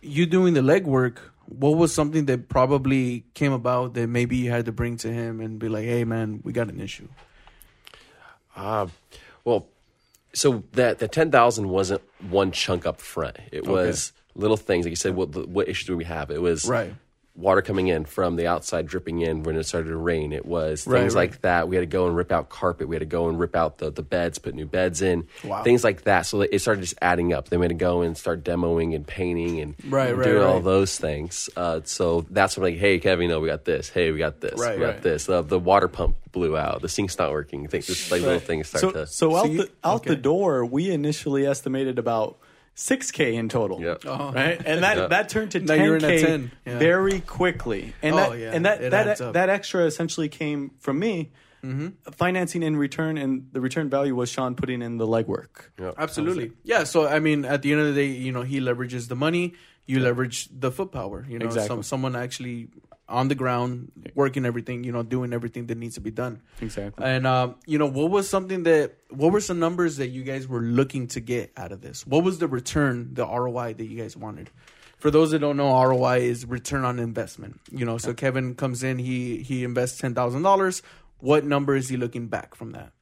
you 0.00 0.24
doing 0.26 0.54
the 0.54 0.62
legwork, 0.62 1.18
what 1.46 1.76
was 1.76 1.94
something 1.94 2.24
that 2.26 2.48
probably 2.48 3.24
came 3.34 3.52
about 3.52 3.92
that 3.94 4.08
maybe 4.08 4.36
you 4.36 4.50
had 4.50 4.64
to 4.64 4.72
bring 4.72 4.96
to 4.98 5.12
him 5.12 5.40
and 5.40 5.58
be 5.58 5.68
like, 5.68 5.84
"Hey, 5.84 6.04
man, 6.04 6.40
we 6.42 6.52
got 6.52 6.68
an 6.68 6.80
issue." 6.80 7.08
Uh, 8.56 8.86
well, 9.44 9.66
So 10.34 10.64
that 10.72 10.98
the 10.98 11.08
ten 11.08 11.30
thousand 11.30 11.68
wasn't 11.68 12.00
one 12.30 12.52
chunk 12.52 12.86
up 12.86 13.00
front. 13.02 13.36
It 13.52 13.66
was 13.66 14.14
little 14.34 14.56
things 14.56 14.86
like 14.86 14.90
you 14.90 14.96
said. 14.96 15.14
What 15.14 15.46
what 15.46 15.68
issues 15.68 15.86
do 15.86 15.96
we 15.96 16.04
have? 16.04 16.30
It 16.30 16.40
was 16.40 16.64
Right. 16.66 16.94
Water 17.34 17.62
coming 17.62 17.88
in 17.88 18.04
from 18.04 18.36
the 18.36 18.46
outside 18.46 18.86
dripping 18.86 19.20
in 19.20 19.42
when 19.42 19.56
it 19.56 19.64
started 19.64 19.88
to 19.88 19.96
rain. 19.96 20.32
It 20.34 20.44
was 20.44 20.86
Right, 20.86 21.00
things 21.00 21.14
right. 21.14 21.30
like 21.30 21.40
that. 21.40 21.66
We 21.66 21.76
had 21.76 21.80
to 21.82 21.86
go 21.86 22.06
and 22.06 22.14
rip 22.14 22.30
out 22.30 22.50
carpet. 22.50 22.88
We 22.88 22.94
had 22.94 23.00
to 23.00 23.06
go 23.06 23.28
and 23.30 23.38
rip 23.40 23.56
out 23.56 23.78
the, 23.78 23.90
the 23.90 24.02
beds, 24.02 24.38
put 24.38 24.54
new 24.54 24.66
beds 24.66 25.00
in. 25.00 25.26
Wow. 25.42 25.62
Things 25.62 25.82
like 25.82 26.02
that. 26.02 26.26
So 26.26 26.42
it 26.42 26.58
started 26.58 26.82
just 26.82 26.94
adding 27.00 27.32
up. 27.32 27.48
Then 27.48 27.60
we 27.60 27.64
had 27.64 27.70
to 27.70 27.74
go 27.74 28.02
and 28.02 28.16
start 28.18 28.44
demoing 28.44 28.94
and 28.94 29.06
painting 29.06 29.60
and 29.60 29.74
Right, 29.88 30.10
and 30.10 30.18
right, 30.18 30.24
doing 30.26 30.42
all 30.42 30.54
right. 30.56 30.64
those 30.64 30.98
things. 30.98 31.48
Uh, 31.56 31.80
so 31.84 32.26
that's 32.28 32.56
when 32.58 32.70
like, 32.70 32.78
hey 32.78 32.98
Kevin, 32.98 33.28
no, 33.30 33.40
we 33.40 33.48
got 33.48 33.64
this. 33.64 33.88
Hey, 33.88 34.10
we 34.12 34.18
got 34.18 34.40
this. 34.42 34.60
Right, 34.60 34.78
we 34.78 34.84
got 34.84 34.92
right. 34.94 35.02
this. 35.02 35.26
Uh, 35.26 35.40
the 35.40 35.58
water 35.58 35.88
pump 35.88 36.16
blew 36.32 36.56
out. 36.56 36.82
The 36.82 36.88
sink's 36.90 37.16
not 37.18 37.30
working. 37.30 37.66
Things 37.66 37.86
just 37.86 38.10
like 38.10 38.20
little 38.20 38.40
things 38.40 38.68
start 38.68 38.80
So, 38.82 38.90
to. 38.92 39.06
so 39.06 39.36
out 39.36 39.50
you- 39.50 39.58
the 39.64 39.70
out 39.82 39.96
okay. 39.96 40.10
the 40.10 40.16
door, 40.16 40.66
we 40.66 40.90
initially 40.90 41.46
estimated 41.46 41.98
about 41.98 42.36
six 42.74 43.10
k 43.10 43.34
in 43.34 43.48
total. 43.48 43.80
Yeah. 43.80 43.96
Oh. 44.06 44.32
Right, 44.32 44.60
and 44.64 44.82
that 44.82 44.96
Yeah. 44.96 45.06
that 45.08 45.28
turned 45.28 45.50
to 45.52 45.60
10k 45.60 46.00
10, 46.00 46.50
yeah. 46.66 46.78
very 46.78 47.20
quickly. 47.20 47.94
And 48.02 48.14
Oh, 48.14 48.30
that 48.30 48.38
yeah, 48.38 48.50
and 48.52 48.64
that 48.64 48.82
it 48.82 48.90
that 48.90 49.32
that 49.34 49.48
extra 49.48 49.84
essentially 49.84 50.28
came 50.28 50.72
from 50.78 50.98
me. 50.98 51.32
Mm-hmm. 51.64 52.10
Financing 52.10 52.64
in 52.64 52.74
return, 52.74 53.16
and 53.16 53.46
the 53.52 53.60
return 53.60 53.88
value 53.88 54.16
was 54.16 54.28
Sean 54.28 54.56
putting 54.56 54.82
in 54.82 54.96
the 54.96 55.06
legwork. 55.06 55.68
Yeah. 55.78 55.92
Absolutely. 55.96 56.50
Yeah. 56.64 56.82
So 56.82 57.06
I 57.06 57.20
mean, 57.20 57.44
at 57.44 57.62
the 57.62 57.70
end 57.70 57.80
of 57.82 57.94
the 57.94 57.94
day, 57.94 58.06
you 58.08 58.32
know, 58.32 58.42
he 58.42 58.58
leverages 58.60 59.06
the 59.06 59.14
money. 59.14 59.54
You 59.86 60.00
leverage 60.00 60.48
the 60.52 60.70
foot 60.70 60.92
power. 60.92 61.26
You 61.28 61.38
know, 61.38 61.46
Exactly. 61.46 61.68
some, 61.68 61.82
someone 61.82 62.14
actually 62.16 62.68
on 63.08 63.28
the 63.28 63.34
ground 63.34 63.90
working 64.14 64.46
everything. 64.46 64.84
You 64.84 64.92
know, 64.92 65.02
doing 65.02 65.32
everything 65.32 65.66
that 65.66 65.76
needs 65.76 65.96
to 65.96 66.00
be 66.00 66.10
done. 66.12 66.40
Exactly. 66.60 67.04
And 67.04 67.26
um, 67.26 67.56
you 67.66 67.78
know, 67.78 67.86
what 67.86 68.10
was 68.10 68.28
something 68.28 68.62
that 68.62 68.94
what 69.10 69.32
were 69.32 69.40
some 69.40 69.58
numbers 69.58 69.96
that 69.96 70.08
you 70.08 70.22
guys 70.22 70.46
were 70.46 70.60
looking 70.60 71.08
to 71.08 71.20
get 71.20 71.52
out 71.56 71.72
of 71.72 71.80
this? 71.82 72.06
What 72.06 72.22
was 72.24 72.38
the 72.38 72.46
return, 72.48 73.10
the 73.14 73.26
ROI 73.26 73.74
that 73.74 73.84
you 73.84 73.98
guys 73.98 74.16
wanted? 74.16 74.50
For 74.98 75.10
those 75.10 75.32
that 75.32 75.40
don't 75.40 75.56
know, 75.56 75.72
ROI 75.84 76.18
is 76.20 76.46
return 76.46 76.84
on 76.84 77.00
investment. 77.00 77.60
You 77.72 77.84
know, 77.84 77.98
so 77.98 78.14
Kevin 78.14 78.54
comes 78.54 78.84
in, 78.84 78.98
he 79.00 79.38
he 79.42 79.64
invests 79.64 79.98
ten 79.98 80.14
thousand 80.14 80.42
dollars. 80.42 80.80
What 81.18 81.44
number 81.44 81.74
is 81.74 81.88
he 81.88 81.96
looking 81.96 82.28
back 82.28 82.54
from 82.54 82.70
that? 82.70 82.92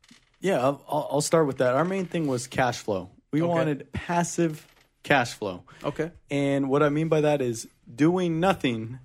Yeah, 0.41 0.61
I'll, 0.61 0.83
I'll 0.89 1.09
I'll 1.13 1.21
start 1.21 1.47
with 1.47 1.59
that. 1.59 1.75
Our 1.75 1.85
main 1.85 2.07
thing 2.07 2.27
was 2.27 2.47
cash 2.47 2.79
flow. 2.79 3.11
We 3.33 3.43
Okay. 3.43 3.49
wanted 3.49 3.93
passive 3.93 4.67
cash 5.03 5.33
flow. 5.35 5.65
Okay, 5.85 6.11
And 6.31 6.69
what 6.69 6.83
I 6.83 6.89
mean 6.91 7.09
by 7.09 7.21
that 7.23 7.41
is 7.41 7.67
doing 7.95 8.39
nothing 8.41 8.99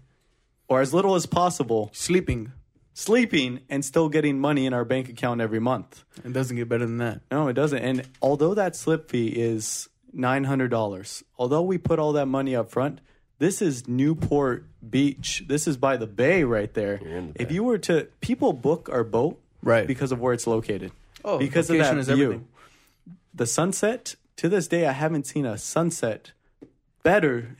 or 0.68 0.82
as 0.82 0.94
little 0.94 1.16
as 1.16 1.25
possible, 1.25 1.90
sleeping. 1.94 2.52
sleeping 2.94 3.60
and 3.70 3.84
still 3.84 4.10
getting 4.10 4.40
money 4.40 4.66
in 4.66 4.74
our 4.74 4.86
bank 4.86 5.10
account 5.10 5.42
every 5.42 5.60
month. 5.60 6.04
It 6.24 6.34
doesn't 6.34 6.56
get 6.56 6.68
better 6.70 6.86
than 6.86 6.98
that. 6.98 7.22
No, 7.32 7.48
it 7.50 7.54
doesn't. 7.54 7.80
And 7.80 8.08
although 8.22 8.54
that 8.54 8.75
slip 8.75 9.10
fee 9.10 9.28
is 9.28 9.90
$900, 10.16 11.24
although 11.38 11.62
we 11.62 11.78
put 11.78 12.00
all 12.00 12.14
that 12.14 12.25
money 12.28 12.56
up 12.56 12.72
front, 12.72 13.00
this 13.40 13.62
is 13.62 13.88
Newport 13.88 14.66
Beach. 14.90 15.44
This 15.48 15.68
is 15.68 15.75
by 15.78 15.98
the 15.98 16.08
bay 16.08 16.44
right 16.44 16.74
there. 16.74 16.96
in 16.96 17.34
the 17.34 17.42
If 17.42 17.50
bay. 17.50 17.54
you 17.56 17.64
were 17.64 17.78
to, 17.80 18.08
people 18.22 18.54
book 18.54 18.90
our 18.92 19.04
boat 19.04 19.40
Right. 19.62 19.88
because 19.88 20.12
of 20.12 20.20
where 20.20 20.34
it's 20.34 20.48
located. 20.48 20.92
Oh, 21.24 21.38
because 21.40 21.70
of 21.70 21.75
location 21.78 21.96
that 21.96 22.02
is 22.02 22.08
view. 22.08 22.24
everything. 22.25 22.48
The 23.34 23.46
sunset, 23.48 24.16
to 24.38 24.50
this 24.50 24.68
day, 24.68 24.86
I 24.86 24.92
haven't 24.92 25.25
seen 25.25 25.46
a 25.46 25.58
sunset 25.58 26.32
better 27.04 27.56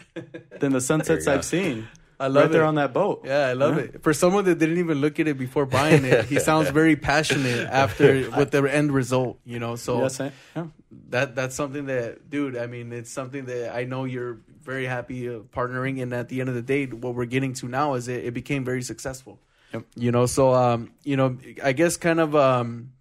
than 0.60 0.74
the 0.74 0.82
sunsets. 0.90 1.28
I've 1.28 1.46
seen. 1.46 1.88
I 2.18 2.28
love 2.28 2.44
right 2.44 2.52
there 2.52 2.64
on 2.64 2.76
that 2.76 2.94
boat. 2.94 3.24
Yeah, 3.26 3.48
I 3.48 3.54
love 3.54 3.78
it. 3.78 4.02
For 4.02 4.14
someone 4.14 4.46
that 4.46 4.58
didn't 4.58 4.78
even 4.78 5.02
look 5.02 5.20
at 5.20 5.28
it 5.28 5.38
before 5.38 5.66
buying 5.66 6.06
it, 6.06 6.26
he 6.26 6.40
sounds 6.40 6.70
very 6.70 6.96
passionate 6.96 7.68
after 7.72 8.30
with 8.38 8.52
the 8.52 8.64
end 8.64 8.94
result. 8.94 9.38
You 9.44 9.60
know, 9.60 9.76
so 9.76 10.02
Yes, 10.04 10.22
I, 10.22 10.32
yeah. 10.56 10.68
that 11.10 11.36
that's 11.36 11.56
something 11.56 11.88
that, 11.88 12.30
dude. 12.30 12.56
I 12.56 12.68
mean, 12.68 12.94
it's 12.94 13.12
something 13.12 13.46
that 13.46 13.76
I 13.76 13.84
know 13.84 14.06
you're 14.06 14.40
very 14.64 14.86
happy 14.86 15.26
partnering, 15.26 16.02
and 16.02 16.14
at 16.14 16.30
the 16.30 16.40
end 16.40 16.48
of 16.48 16.56
the 16.56 16.62
day, 16.62 16.86
what 16.86 17.16
we're 17.16 17.26
getting 17.26 17.54
to 17.56 17.68
now 17.68 17.96
is 17.96 18.08
it, 18.08 18.24
it 18.24 18.34
became 18.34 18.64
very 18.64 18.82
successful. 18.82 19.40
Yep. 19.74 19.84
You 19.98 20.12
know, 20.14 20.26
so 20.26 20.54
um, 20.54 20.92
you 21.04 21.18
know, 21.18 21.38
I 21.62 21.74
guess 21.74 21.98
kind 21.98 22.22
of 22.22 22.34
um, 22.34 22.94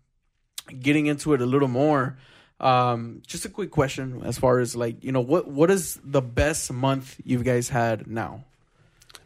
getting 0.80 1.06
into 1.06 1.34
it 1.34 1.40
a 1.40 1.46
little 1.46 1.68
more. 1.68 2.16
Um, 2.64 3.22
just 3.26 3.44
a 3.44 3.48
quick 3.50 3.70
question 3.70 4.22
as 4.24 4.38
far 4.38 4.58
as 4.58 4.74
like 4.74 5.04
you 5.04 5.12
know 5.12 5.20
what 5.20 5.46
what 5.48 5.70
is 5.70 6.00
the 6.02 6.22
best 6.22 6.72
month 6.72 7.16
you 7.24 7.42
guys 7.42 7.68
had 7.68 8.06
now 8.06 8.44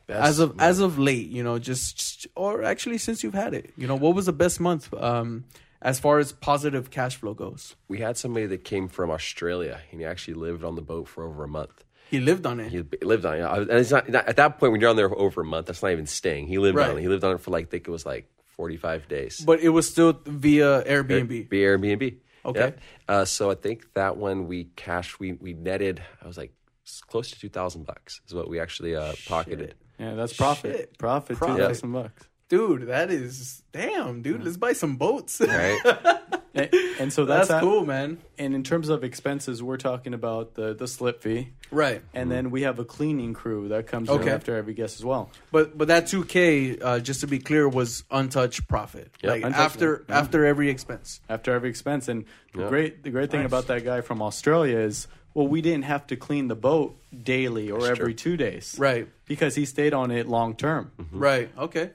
Best 0.09 0.21
as 0.29 0.39
of 0.41 0.49
month. 0.57 0.63
as 0.63 0.81
of 0.81 0.99
late 0.99 1.29
you 1.29 1.45
know 1.45 1.59
just, 1.59 1.97
just- 1.99 2.27
or 2.35 2.63
actually 2.65 2.99
since 2.99 3.23
you've 3.23 3.35
had 3.45 3.55
it 3.55 3.73
you 3.77 3.87
know 3.87 3.95
what 3.95 4.15
was 4.17 4.27
the 4.27 4.33
best 4.33 4.59
month 4.59 4.93
um 4.95 5.45
as 5.81 6.01
far 6.01 6.19
as 6.19 6.33
positive 6.33 6.91
cash 6.91 7.15
flow 7.17 7.33
goes 7.35 7.77
we 7.87 7.99
had 7.99 8.17
somebody 8.17 8.47
that 8.47 8.65
came 8.65 8.89
from 8.89 9.09
Australia 9.11 9.81
and 9.93 10.01
he 10.01 10.07
actually 10.07 10.35
lived 10.35 10.65
on 10.65 10.75
the 10.75 10.83
boat 10.83 11.07
for 11.07 11.23
over 11.25 11.45
a 11.45 11.49
month. 11.49 11.85
he 12.11 12.19
lived 12.19 12.45
on 12.45 12.59
it 12.59 12.73
He 12.73 12.83
lived 13.03 13.25
on 13.25 13.35
it. 13.37 13.43
And 13.71 13.71
it's 13.71 13.93
not, 13.93 14.09
not- 14.09 14.27
at 14.27 14.37
that 14.37 14.59
point 14.59 14.73
when 14.73 14.81
you're 14.81 14.91
on 14.91 14.97
there 14.97 15.09
for 15.09 15.19
over 15.19 15.43
a 15.43 15.45
month. 15.45 15.67
That's 15.67 15.83
not 15.83 15.93
even 15.93 16.07
staying. 16.07 16.49
He 16.49 16.59
lived 16.59 16.77
Right. 16.77 16.91
on 16.91 16.99
it. 16.99 17.03
He 17.03 17.09
lived 17.09 17.23
on 17.23 17.35
it 17.37 17.41
for 17.41 17.53
like 17.53 17.67
I 17.67 17.71
think 17.71 17.87
it 17.87 17.91
was 17.93 18.05
like 18.05 18.27
45 18.57 19.07
days. 19.07 19.41
but 19.47 19.61
it 19.61 19.69
was 19.69 19.89
still 19.89 20.19
via 20.27 20.83
airbnb 20.83 21.49
Be 21.49 21.59
Airbnb. 21.61 22.15
Okay. 22.45 22.61
Yep. 22.61 22.81
Uh, 23.09 23.25
so 23.25 23.51
I 23.51 23.55
think 23.55 23.93
that 23.95 24.17
one 24.17 24.47
we 24.47 24.65
cashed. 24.77 25.19
We 25.21 25.33
we 25.33 25.55
netted. 25.55 26.03
I 26.23 26.27
was 26.27 26.37
like 26.39 26.53
close 27.07 27.31
to 27.33 27.39
two 27.39 27.49
thousand 27.49 27.85
bucks 27.87 28.21
is 28.27 28.35
what 28.35 28.49
we 28.49 28.61
actually 28.61 28.97
uh, 28.97 29.13
pocketed. 29.27 29.75
Yeah, 29.99 30.15
that's 30.15 30.33
profit. 30.33 30.77
Shit. 30.77 30.99
Profit, 30.99 31.37
Profit. 31.39 31.57
two 31.57 31.63
thousand 31.63 31.93
bucks. 31.93 32.29
dude 32.49 32.87
that 32.89 33.11
is 33.11 33.63
damn 33.73 34.23
dude 34.23 34.43
let's 34.43 34.57
buy 34.57 34.73
some 34.73 34.97
boats 34.97 35.39
Right. 35.41 35.79
And, 36.59 36.75
and 37.01 37.13
so 37.13 37.25
that's 37.25 37.49
that's, 37.49 37.61
cool 37.63 37.85
man 37.87 38.19
And 38.39 38.55
in 38.55 38.63
terms 38.63 38.89
of 38.89 39.05
expenses, 39.05 39.63
we're 39.63 39.77
talking 39.77 40.15
about 40.15 40.55
the 40.55 40.75
the 40.75 40.87
slip 40.89 41.23
fee, 41.23 41.51
right 41.71 42.03
and 42.15 42.31
then 42.31 42.51
we 42.51 42.63
have 42.63 42.79
a 42.79 42.85
cleaning 42.85 43.33
crew 43.35 43.69
that 43.69 43.87
comes 43.87 44.09
Okay. 44.09 44.23
in 44.23 44.29
after 44.29 44.57
every 44.57 44.75
guest 44.75 44.99
as 44.99 45.05
well. 45.05 45.31
But 45.53 45.77
but 45.79 45.89
that 45.89 46.07
two 46.09 46.25
K, 46.25 46.79
uh, 46.79 46.99
just 47.01 47.21
to 47.21 47.27
be 47.27 47.39
clear, 47.39 47.69
was 47.69 48.05
untouched 48.11 48.67
profit. 48.69 49.11
Yep. 49.23 49.31
like 49.31 49.45
Untouched, 49.45 49.65
after 49.65 50.05
yeah. 50.09 50.19
after 50.19 50.45
every 50.47 50.69
expense. 50.71 51.21
After 51.29 51.53
every 51.53 51.71
expense, 51.71 52.09
and 52.09 52.25
the 52.55 52.63
Yeah. 52.63 52.69
great 52.69 53.03
the 53.05 53.11
great 53.11 53.31
thing 53.31 53.41
Nice. 53.43 53.51
about 53.53 53.67
that 53.69 53.85
guy 53.85 54.01
from 54.01 54.21
Australia 54.23 54.79
is, 54.79 55.07
well, 55.35 55.47
we 55.47 55.61
didn't 55.61 55.85
have 55.85 56.07
to 56.09 56.17
clean 56.17 56.49
the 56.49 56.57
boat 56.57 56.97
daily 57.23 57.71
or 57.71 57.87
every 57.87 58.15
two 58.15 58.37
days, 58.37 58.75
Right. 58.79 59.09
Because 59.27 59.55
he 59.55 59.65
stayed 59.67 59.95
on 59.95 60.11
it 60.11 60.27
long 60.27 60.55
term. 60.57 60.91
Right. 61.13 61.49
Okay. 61.59 61.91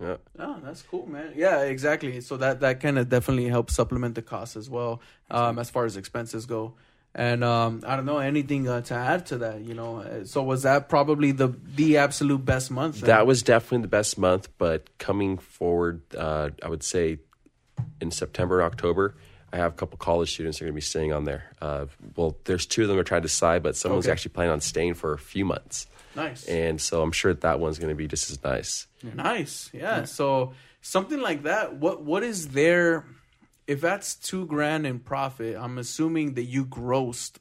Yeah. 0.00 0.16
Oh, 0.38 0.58
that's 0.62 0.82
cool, 0.82 1.06
man. 1.06 1.32
Yeah, 1.34 1.62
exactly. 1.62 2.20
So 2.20 2.36
that 2.36 2.60
that 2.60 2.80
kind 2.80 2.98
of 2.98 3.08
definitely 3.08 3.48
helps 3.48 3.74
supplement 3.74 4.14
the 4.14 4.22
cost 4.22 4.56
as 4.56 4.68
well, 4.68 5.00
um, 5.30 5.58
as 5.58 5.70
far 5.70 5.84
as 5.86 5.96
expenses 5.96 6.44
go. 6.46 6.74
And 7.14 7.42
um, 7.42 7.82
I 7.86 7.96
don't 7.96 8.04
know 8.04 8.18
anything 8.18 8.68
uh, 8.68 8.82
to 8.82 8.94
add 8.94 9.24
to 9.26 9.38
that. 9.38 9.62
You 9.62 9.72
know, 9.72 10.00
Uh, 10.00 10.24
so 10.26 10.42
was 10.42 10.64
that 10.64 10.90
probably 10.90 11.32
the 11.32 11.48
the 11.76 11.96
absolute 11.96 12.44
best 12.44 12.70
month? 12.70 13.00
then? 13.00 13.06
That 13.08 13.26
was 13.26 13.42
definitely 13.42 13.82
the 13.82 13.88
best 13.88 14.18
month. 14.18 14.48
But 14.58 14.90
coming 14.98 15.38
forward, 15.38 16.02
uh, 16.14 16.50
I 16.62 16.68
would 16.68 16.82
say 16.82 17.18
in 18.02 18.10
September, 18.10 18.62
October, 18.62 19.14
I 19.50 19.56
have 19.56 19.72
a 19.72 19.76
couple 19.76 19.96
college 19.96 20.30
students 20.32 20.58
that 20.58 20.64
are 20.64 20.68
going 20.68 20.74
to 20.74 20.76
be 20.76 20.80
staying 20.82 21.14
on 21.14 21.24
there. 21.24 21.44
Uh, 21.62 21.86
well, 22.16 22.36
there's 22.44 22.66
two 22.66 22.82
of 22.82 22.88
them 22.88 22.98
are 22.98 23.04
trying 23.04 23.22
to 23.22 23.28
decide, 23.28 23.62
but 23.62 23.76
someone's 23.76 24.04
Okay. 24.04 24.12
actually 24.12 24.32
planning 24.32 24.52
on 24.52 24.60
staying 24.60 24.92
for 24.94 25.14
a 25.14 25.18
few 25.18 25.46
months. 25.46 25.86
Nice. 26.16 26.44
And 26.46 26.80
so 26.80 27.02
I'm 27.02 27.12
sure 27.12 27.32
that 27.34 27.60
one's 27.60 27.78
going 27.78 27.90
to 27.90 27.94
be 27.94 28.08
just 28.08 28.30
as 28.30 28.42
nice. 28.42 28.86
Nice. 29.14 29.70
Yeah. 29.72 30.04
So 30.04 30.54
something 30.80 31.20
like 31.20 31.44
that. 31.44 31.76
What 31.76 32.02
what 32.02 32.22
is 32.22 32.48
there? 32.48 33.04
If 33.66 33.80
that's 33.80 34.14
two 34.14 34.46
grand 34.46 34.86
in 34.86 35.00
profit, 35.00 35.56
I'm 35.58 35.76
assuming 35.78 36.34
that 36.34 36.44
you 36.44 36.64
grossed 36.64 37.36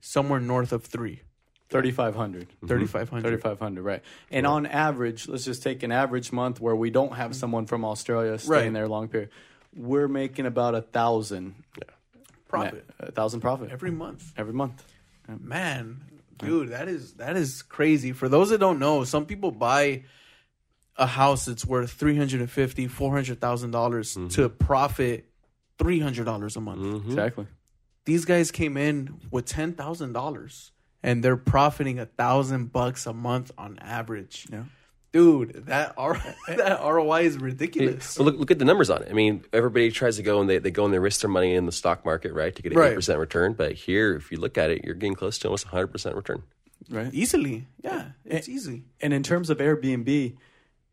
somewhere 0.00 0.40
north 0.40 0.72
of 0.72 0.84
three. 0.84 1.20
Thirty 1.68 1.90
five 1.92 2.16
hundred. 2.16 2.48
Mm-hmm. 2.48 2.66
Thirty 2.66 2.86
five 2.86 3.08
hundred. 3.10 3.22
Thirty 3.30 3.40
five 3.40 3.58
hundred, 3.60 3.82
right? 3.82 4.02
And 4.30 4.46
on 4.46 4.66
average, 4.66 5.28
let's 5.28 5.44
just 5.44 5.62
take 5.62 5.82
an 5.82 5.92
average 5.92 6.32
month 6.32 6.60
where 6.60 6.74
we 6.74 6.90
don't 6.90 7.12
have 7.14 7.36
someone 7.36 7.66
from 7.66 7.84
Australia 7.84 8.38
staying 8.38 8.50
Right. 8.50 8.72
there 8.72 8.88
long 8.88 9.08
period. 9.08 9.30
We're 9.76 10.08
making 10.08 10.46
about 10.46 10.74
a 10.74 10.82
thousand 10.82 11.54
profit 12.48 12.84
a 12.98 13.12
thousand 13.12 13.40
profit 13.40 13.70
every 13.70 13.92
month. 13.92 14.32
every 14.36 14.52
month. 14.52 14.82
Man, 15.28 16.00
dude, 16.46 16.70
that 16.70 16.88
is 16.88 17.14
that 17.14 17.36
is 17.36 17.62
crazy. 17.62 18.12
For 18.12 18.28
those 18.28 18.50
that 18.50 18.58
don't 18.58 18.78
know, 18.78 19.04
some 19.04 19.26
people 19.26 19.50
buy 19.50 20.04
a 20.96 21.06
house 21.06 21.46
that's 21.46 21.64
worth 21.64 21.92
three 21.92 22.16
hundred 22.16 22.40
and 22.40 22.50
fifty, 22.50 22.86
four 22.86 23.12
hundred 23.12 23.40
thousand 23.40 23.70
dollars 23.70 24.14
mm-hmm. 24.14 24.28
to 24.28 24.48
profit 24.48 25.28
three 25.78 26.00
hundred 26.00 26.24
dollars 26.24 26.56
a 26.56 26.60
month. 26.60 26.82
Mm-hmm. 26.82 27.08
Exactly. 27.08 27.46
These 28.04 28.24
guys 28.24 28.50
came 28.50 28.76
in 28.76 29.20
with 29.30 29.46
ten 29.46 29.72
thousand 29.72 30.12
dollars 30.12 30.72
and 31.02 31.22
they're 31.22 31.36
profiting 31.36 31.98
a 31.98 32.06
thousand 32.06 32.72
bucks 32.72 33.06
a 33.06 33.12
month 33.12 33.50
on 33.56 33.78
average. 33.78 34.46
Yeah. 34.50 34.64
Dude, 35.12 35.66
that 35.66 35.94
R- 35.96 36.22
that 36.48 36.80
ROI 36.80 37.22
is 37.22 37.38
ridiculous. 37.38 38.18
Well, 38.18 38.26
look, 38.26 38.38
look 38.38 38.50
at 38.50 38.58
the 38.58 38.64
numbers 38.64 38.90
on 38.90 39.02
it. 39.02 39.08
I 39.10 39.12
mean, 39.12 39.44
everybody 39.52 39.90
tries 39.90 40.16
to 40.16 40.22
go 40.22 40.40
and 40.40 40.48
they, 40.48 40.58
they 40.58 40.70
go 40.70 40.84
and 40.84 40.94
they 40.94 40.98
risk 41.00 41.22
their 41.22 41.30
money 41.30 41.54
in 41.54 41.66
the 41.66 41.72
stock 41.72 42.04
market, 42.04 42.32
right, 42.32 42.54
to 42.54 42.62
get 42.62 42.72
an 42.72 42.78
8% 42.78 43.18
return. 43.18 43.54
But 43.54 43.72
here, 43.72 44.14
if 44.14 44.30
you 44.30 44.38
look 44.38 44.56
at 44.56 44.70
it, 44.70 44.84
you're 44.84 44.94
getting 44.94 45.16
close 45.16 45.38
to 45.38 45.48
almost 45.48 45.66
100% 45.66 46.14
return. 46.14 46.44
Right. 46.88 47.12
Easily. 47.12 47.66
Yeah, 47.82 48.10
it's 48.24 48.48
easy. 48.48 48.84
And 49.00 49.12
in 49.12 49.22
terms 49.22 49.50
of 49.50 49.58
Airbnb, 49.58 50.36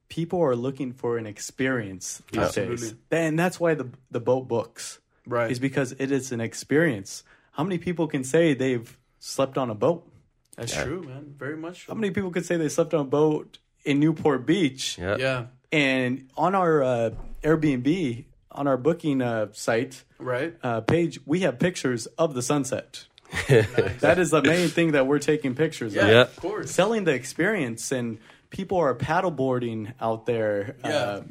people 0.09 0.41
are 0.41 0.55
looking 0.55 0.93
for 0.93 1.17
an 1.17 1.25
experience 1.25 2.21
these 2.31 2.41
Absolutely. 2.41 2.75
days. 2.75 2.95
And 3.11 3.37
that's 3.37 3.59
why 3.59 3.73
the 3.75 3.89
the 4.11 4.19
boat 4.19 4.47
books. 4.47 4.99
Right. 5.25 5.51
is 5.51 5.59
because 5.59 5.93
it 5.99 6.09
is 6.09 6.31
an 6.31 6.39
experience. 6.39 7.23
How 7.51 7.63
many 7.63 7.77
people 7.77 8.07
can 8.07 8.23
say 8.23 8.53
they've 8.53 8.97
slept 9.19 9.57
on 9.57 9.69
a 9.69 9.75
boat? 9.75 10.09
That's 10.55 10.73
true, 10.73 11.03
man. 11.03 11.35
Very 11.37 11.57
much. 11.57 11.85
How 11.85 11.95
many 11.95 12.11
people 12.11 12.31
can 12.31 12.43
say 12.43 12.55
they 12.55 12.69
slept 12.69 12.93
on 12.93 13.01
a 13.01 13.03
boat 13.09 13.59
in 13.87 13.99
Newport 13.99 14.45
Beach? 14.45 14.97
Yeah. 14.99 15.17
Yeah. 15.17 15.45
And 15.71 16.29
on 16.37 16.53
our 16.55 16.83
uh, 16.83 17.09
Airbnb, 17.43 18.25
on 18.51 18.67
our 18.67 18.77
booking 18.77 19.21
uh, 19.21 19.47
site 19.53 20.03
Right. 20.19 20.55
uh, 20.63 20.81
page, 20.81 21.19
we 21.25 21.41
have 21.41 21.59
pictures 21.59 22.05
of 22.17 22.33
the 22.33 22.41
sunset. 22.41 23.05
That 23.47 24.17
is 24.19 24.31
the 24.31 24.41
main 24.41 24.69
thing 24.69 24.91
that 24.93 25.05
we're 25.07 25.19
taking 25.19 25.55
pictures 25.55 25.93
Yeah. 25.93 26.01
of. 26.03 26.09
Yeah. 26.09 26.21
Of 26.21 26.35
course. 26.37 26.71
Selling 26.71 27.03
the 27.03 27.11
experience, 27.13 27.91
and 27.91 28.17
people 28.49 28.77
are 28.77 28.95
paddleboarding 28.95 29.93
out 29.99 30.25
there, 30.25 30.75
uh, 30.83 31.21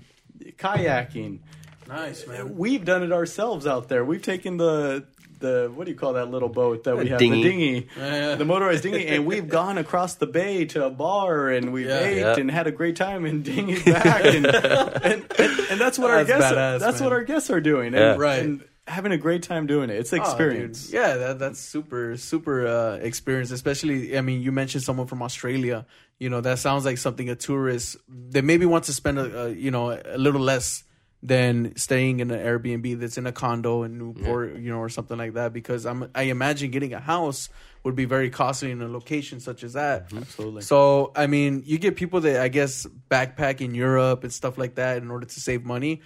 kayaking. 0.59 1.40
Nice, 1.88 2.27
man. 2.27 2.57
We've 2.57 2.85
done 2.85 3.03
it 3.03 3.12
ourselves 3.12 3.66
out 3.66 3.88
there. 3.88 4.05
We've 4.05 4.23
taken 4.23 4.57
the 4.57 5.05
the 5.38 5.70
what 5.75 5.85
do 5.85 5.90
you 5.92 5.96
call 5.99 6.14
that 6.14 6.31
little 6.31 6.49
boat 6.49 6.85
that 6.85 6.96
we 6.96 7.09
have 7.09 7.18
dinghy. 7.18 7.42
the 7.42 7.49
dinghy, 7.49 7.88
Yeah. 7.96 8.35
the 8.37 8.44
motorized 8.44 8.83
dinghy, 8.83 9.07
and 9.09 9.27
we've 9.27 9.49
gone 9.49 9.79
across 9.79 10.14
the 10.14 10.27
bay 10.27 10.64
to 10.66 10.87
a 10.87 10.90
bar 10.90 11.49
and 11.51 11.72
we've 11.72 11.87
Yeah. 11.87 12.01
ate 12.01 12.16
Yeah. 12.18 12.37
and 12.38 12.51
had 12.51 12.66
a 12.66 12.72
great 12.72 12.96
time 12.96 13.25
and 13.25 13.44
dinghy 13.44 13.83
back 13.92 14.25
and 14.25 14.46
and, 14.46 15.25
and, 15.38 15.61
and 15.70 15.81
that's 15.81 15.99
what 15.99 16.11
our 16.11 16.25
That's 16.25 16.29
guests 16.40 16.53
badass, 16.53 16.81
that's 16.81 17.01
man. 17.01 17.05
what 17.05 17.12
our 17.12 17.25
guests 17.25 17.51
are 17.51 17.61
doing 17.61 17.94
and, 17.94 18.18
Right. 18.20 18.42
and 18.42 18.64
having 18.88 19.11
a 19.12 19.18
great 19.18 19.42
time 19.42 19.66
doing 19.66 19.90
it. 19.90 19.96
It's 19.96 20.12
an 20.12 20.20
Oh, 20.20 20.22
experience. 20.22 20.90
yeah, 20.92 21.16
that, 21.16 21.38
that's 21.40 21.59
super, 21.59 22.16
super 22.16 22.66
uh, 22.66 22.96
experience. 22.96 23.51
Especially, 23.51 24.16
I 24.16 24.20
mean, 24.20 24.40
you 24.42 24.53
mentioned 24.53 24.85
someone 24.85 25.09
from 25.09 25.22
Australia. 25.22 25.85
You 26.20 26.31
know, 26.31 26.40
that 26.40 26.61
sounds 26.61 26.85
like 26.85 26.96
something 26.96 27.29
a 27.29 27.35
tourist 27.35 27.96
that 28.31 28.44
maybe 28.44 28.64
wants 28.64 28.87
to 28.87 28.94
spend 28.94 29.18
a, 29.18 29.42
a 29.46 29.51
you 29.51 29.70
know 29.72 29.90
a 29.90 30.16
little 30.16 30.40
less 30.40 30.85
than 31.27 31.75
staying 31.75 32.21
in 32.21 32.31
an 32.31 32.39
Airbnb 32.39 33.01
that's 33.01 33.19
in 33.19 33.27
a 33.27 33.33
condo 33.33 33.83
in 33.83 33.99
Newport, 33.99 34.59
you 34.59 34.71
know, 34.71 34.79
or 34.79 34.89
something 34.89 35.19
like 35.19 35.35
that. 35.35 35.53
Because 35.53 35.85
I'm, 35.85 36.09
I 36.15 36.23
imagine 36.23 36.71
getting 36.71 36.93
a 36.95 37.01
house 37.01 37.49
would 37.83 37.97
be 37.97 38.05
very 38.05 38.31
costly 38.31 38.71
in 38.71 38.81
a 38.81 38.87
location 38.87 39.41
such 39.41 39.65
as 39.65 39.73
that. 39.73 40.07
Mm-hmm. 40.07 40.19
Absolutely. 40.19 40.62
So, 40.62 41.12
I 41.17 41.27
mean, 41.27 41.65
you 41.67 41.79
get 41.79 41.97
people 41.97 42.21
that 42.21 42.41
I 42.41 42.47
guess 42.47 42.87
backpack 43.11 43.61
in 43.61 43.75
Europe 43.75 44.23
and 44.23 44.33
stuff 44.33 44.57
like 44.57 44.77
that 44.77 44.99
in 44.99 45.11
order 45.11 45.27
to 45.27 45.41
save 45.41 45.65
money. 45.65 46.01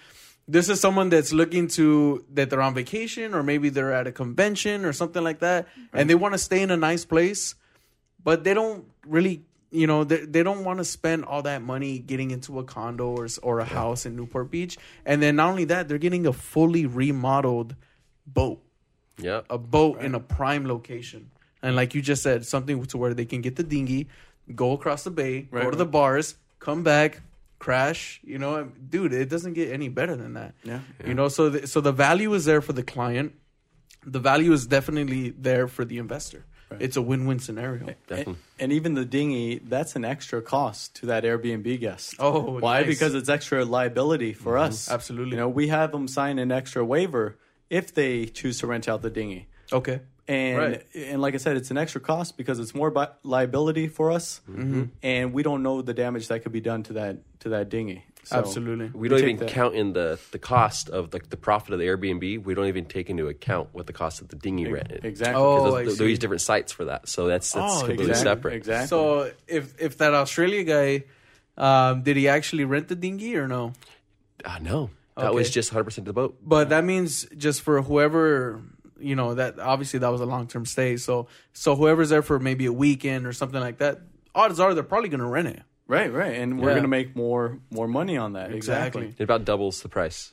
This 0.49 0.71
is 0.71 0.81
someone 0.81 1.11
that's 1.11 1.33
looking 1.35 1.69
to 1.69 2.25
that 2.33 2.49
they're 2.49 2.63
on 2.63 2.75
vacation 2.75 3.35
or 3.35 3.43
maybe 3.43 3.69
they're 3.69 3.93
at 3.93 4.07
a 4.07 4.13
convention 4.13 4.87
or 4.87 4.93
something 4.93 5.23
like 5.23 5.41
that, 5.41 5.69
and 5.93 6.09
they 6.09 6.15
want 6.15 6.33
to 6.33 6.39
stay 6.39 6.63
in 6.63 6.71
a 6.71 6.77
nice 6.77 7.05
place, 7.05 7.55
but 8.25 8.43
they 8.43 8.55
don't 8.55 8.87
really, 9.07 9.45
you 9.71 9.87
know, 9.87 10.05
they, 10.05 10.25
they 10.25 10.43
don't 10.43 10.65
want 10.65 10.79
to 10.79 10.85
spend 10.85 11.25
all 11.25 11.43
that 11.43 11.63
money 11.63 11.99
getting 12.01 12.31
into 12.33 12.59
a 12.59 12.65
condo 12.65 13.09
or 13.17 13.29
or 13.43 13.61
a 13.61 13.65
house 13.65 14.05
in 14.07 14.17
Newport 14.17 14.51
Beach, 14.51 14.77
and 15.07 15.23
then 15.23 15.37
not 15.37 15.51
only 15.51 15.65
that, 15.67 15.89
they're 15.89 15.99
getting 15.99 16.27
a 16.27 16.33
fully 16.33 16.87
remodeled 16.87 17.77
boat 18.27 18.61
Yeah. 19.19 19.43
a 19.51 19.59
boat 19.59 20.01
in 20.01 20.15
a 20.15 20.21
prime 20.21 20.67
location. 20.67 21.31
And 21.63 21.77
like 21.77 21.95
you 21.95 22.03
just 22.03 22.23
said, 22.23 22.47
something 22.47 22.83
to 22.87 22.99
where 22.99 23.13
they 23.15 23.27
can 23.27 23.43
get 23.43 23.57
the 23.57 23.63
dinghy, 23.63 24.09
go 24.55 24.73
across 24.73 25.05
the 25.05 25.11
bay, 25.11 25.47
Right, 25.51 25.65
go 25.65 25.71
to 25.71 25.77
the 25.77 25.87
bars, 25.87 26.35
come 26.59 26.83
back, 26.83 27.21
crash. 27.59 28.21
You 28.25 28.39
know, 28.39 28.65
dude, 28.89 29.13
it 29.13 29.29
doesn't 29.29 29.53
get 29.53 29.71
any 29.73 29.89
better 29.89 30.17
than 30.17 30.35
that. 30.35 30.55
Yeah. 30.65 30.81
You 31.07 31.15
know, 31.15 31.29
so 31.29 31.51
the, 31.51 31.67
so 31.67 31.81
the 31.81 31.93
value 31.93 32.33
is 32.35 32.45
there 32.47 32.61
for 32.63 32.73
the 32.73 32.83
client. 32.83 33.35
The 34.07 34.19
value 34.21 34.53
is 34.53 34.67
definitely 34.67 35.31
there 35.31 35.69
for 35.69 35.85
the 35.85 35.99
investor. 35.99 36.47
It's 36.79 36.97
a 36.97 37.03
win-win 37.03 37.39
scenario. 37.41 37.87
Definitely. 38.07 38.25
And, 38.35 38.37
and 38.61 38.73
even 38.73 38.95
the 38.95 39.05
dinghy, 39.05 39.59
that's 39.59 39.97
an 39.97 40.05
extra 40.05 40.41
cost 40.43 40.95
to 40.97 41.07
that 41.07 41.25
Airbnb 41.25 41.81
guest. 41.81 42.15
Oh, 42.19 42.59
why? 42.61 42.81
nice. 42.81 42.87
Because 42.87 43.15
it's 43.15 43.29
extra 43.29 43.65
liability 43.65 44.33
for 44.33 44.57
us. 44.59 44.91
Absolutely. 44.91 45.33
You 45.33 45.37
know, 45.39 45.49
we 45.49 45.69
have 45.69 45.91
them 45.93 46.07
sign 46.07 46.39
an 46.39 46.53
extra 46.53 46.85
waiver 46.85 47.37
if 47.69 47.93
they 47.95 48.27
choose 48.27 48.59
to 48.61 48.67
rent 48.67 48.89
out 48.89 49.03
the 49.03 49.11
dinghy. 49.11 49.49
Okay. 49.73 50.01
And 50.29 50.59
Right. 50.59 50.87
and 50.95 51.21
like 51.21 51.35
I 51.35 51.39
said, 51.39 51.57
it's 51.57 51.73
an 51.73 51.79
extra 51.79 52.01
cost 52.01 52.37
because 52.37 52.61
it's 52.61 52.73
more 52.75 52.91
bi- 52.93 53.09
liability 53.25 53.89
for 53.89 54.13
us, 54.13 54.41
Mm-hmm. 54.49 54.85
and 55.03 55.33
we 55.33 55.43
don't 55.43 55.63
know 55.65 55.83
the 55.83 55.95
damage 55.95 56.29
that 56.29 56.43
could 56.45 56.53
be 56.53 56.61
done 56.61 56.85
to 56.85 56.93
that 56.95 57.17
to 57.41 57.49
that 57.49 57.69
dinghy. 57.69 58.05
So, 58.31 58.38
Absolutely. 58.38 58.90
We 58.95 59.09
don't 59.09 59.19
even 59.19 59.37
that. 59.38 59.49
count 59.49 59.75
in 59.75 59.93
the, 59.93 60.16
the 60.31 60.38
cost 60.38 60.88
of 60.88 61.12
like 61.12 61.31
the 61.31 61.37
profit 61.37 61.73
of 61.73 61.81
the 61.81 61.87
Airbnb. 61.87 62.45
We 62.45 62.55
don't 62.55 62.66
even 62.69 62.85
take 62.85 63.11
into 63.11 63.27
account 63.27 63.71
what 63.73 63.88
the 63.88 63.93
cost 63.93 64.21
of 64.23 64.29
the 64.29 64.37
dinghy 64.37 64.69
rent 64.71 64.93
is. 64.93 65.01
Exactly. 65.03 65.43
Oh, 65.43 65.57
Because 65.57 65.75
I 65.75 65.85
those- 65.85 65.99
see. 65.99 66.05
they 66.05 66.11
use 66.11 66.19
different 66.21 66.40
sites 66.43 66.71
for 66.73 66.85
that, 66.85 67.09
so 67.09 67.27
that's 67.27 67.51
that's 67.53 67.75
Oh, 67.75 67.79
completely 67.81 68.07
exactly. 68.11 68.25
separate. 68.31 68.55
Exactly. 68.55 68.87
So 68.87 69.33
if 69.49 69.75
if 69.81 69.99
that 69.99 70.14
Australia 70.14 70.62
guy, 70.62 71.05
um, 71.59 72.03
did 72.03 72.16
he 72.16 72.29
actually 72.29 72.64
rent 72.64 72.87
the 72.88 72.95
dinghy 72.95 73.37
or 73.37 73.49
no? 73.49 73.73
Ah, 74.45 74.59
no, 74.62 74.90
that 75.16 75.27
Okay. 75.27 75.35
was 75.35 75.51
just 75.51 75.73
100 75.73 75.85
percent 75.85 76.07
of 76.09 76.14
the 76.14 76.21
boat. 76.21 76.37
But 76.43 76.69
that 76.69 76.85
means 76.85 77.27
just 77.37 77.62
for 77.62 77.83
whoever 77.83 78.61
you 79.01 79.16
know 79.16 79.35
that 79.35 79.59
obviously 79.59 79.99
that 79.99 80.09
was 80.12 80.21
a 80.21 80.27
long 80.27 80.47
term 80.47 80.64
stay. 80.66 80.97
So 80.99 81.27
so 81.53 81.75
whoever's 81.75 82.11
there 82.11 82.23
for 82.23 82.38
maybe 82.38 82.66
a 82.66 82.73
weekend 82.73 83.27
or 83.27 83.33
something 83.33 83.61
like 83.61 83.79
that, 83.79 83.99
odds 84.37 84.61
are 84.61 84.73
they're 84.73 84.85
probably 84.85 85.09
gonna 85.09 85.27
rent 85.29 85.49
it. 85.49 85.62
Right, 85.90 86.12
right, 86.12 86.35
and 86.37 86.61
we're 86.61 86.70
Yeah. 86.70 86.76
gonna 86.76 86.88
make 86.88 87.14
more 87.16 87.59
more 87.70 87.88
money 87.88 88.16
on 88.16 88.33
that. 88.35 88.53
Exactly. 88.53 89.07
Exactly. 89.07 89.14
It 89.18 89.24
about 89.24 89.44
doubles 89.44 89.83
the 89.83 89.88
price. 89.88 90.33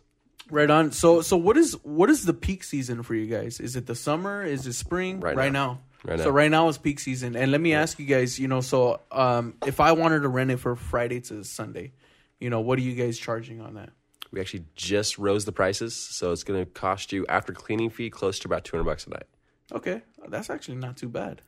Right 0.49 0.69
on. 0.69 0.91
So 0.93 1.21
so 1.21 1.35
what 1.35 1.57
is 1.57 1.73
what 1.83 2.09
is 2.09 2.23
the 2.25 2.33
peak 2.33 2.63
season 2.63 3.03
for 3.03 3.15
you 3.15 3.27
guys? 3.27 3.59
Is 3.59 3.75
it 3.75 3.85
the 3.85 3.95
summer? 3.95 4.43
Is 4.43 4.65
it 4.65 4.73
spring? 4.73 5.19
Right 5.19 5.35
right 5.35 5.51
now. 5.51 5.81
Right 6.05 6.19
So 6.19 6.29
right 6.29 6.49
now 6.51 6.69
is 6.69 6.77
peak 6.77 6.99
season. 6.99 7.35
And 7.35 7.51
let 7.51 7.59
me 7.59 7.73
ask 7.73 7.99
you 7.99 8.05
guys, 8.05 8.39
you 8.39 8.47
know, 8.47 8.61
so 8.61 9.01
um 9.11 9.55
if 9.65 9.79
I 9.81 9.91
wanted 9.91 10.21
to 10.21 10.29
rent 10.29 10.51
it 10.51 10.57
for 10.57 10.75
Friday 10.77 11.19
to 11.21 11.43
Sunday, 11.43 11.91
you 12.39 12.49
know, 12.49 12.61
what 12.61 12.79
are 12.79 12.83
you 12.83 12.95
guys 12.95 13.17
charging 13.17 13.59
on 13.59 13.73
that? 13.73 13.89
We 14.31 14.39
actually 14.41 14.65
just 14.75 15.17
rose 15.17 15.45
the 15.45 15.51
prices, 15.53 15.95
so 15.95 16.31
it's 16.33 16.43
going 16.43 16.59
to 16.63 16.69
cost 16.69 17.13
you 17.13 17.25
after 17.27 17.53
cleaning 17.53 17.89
fee 17.89 18.09
close 18.09 18.37
to 18.39 18.47
about 18.49 18.65
200 18.65 18.83
bucks 18.83 19.07
a 19.07 19.09
night. 19.11 19.23
Okay. 19.71 20.01
That's 20.27 20.49
actually 20.49 20.75
not 20.77 20.97
too 20.97 21.07
bad. 21.07 21.41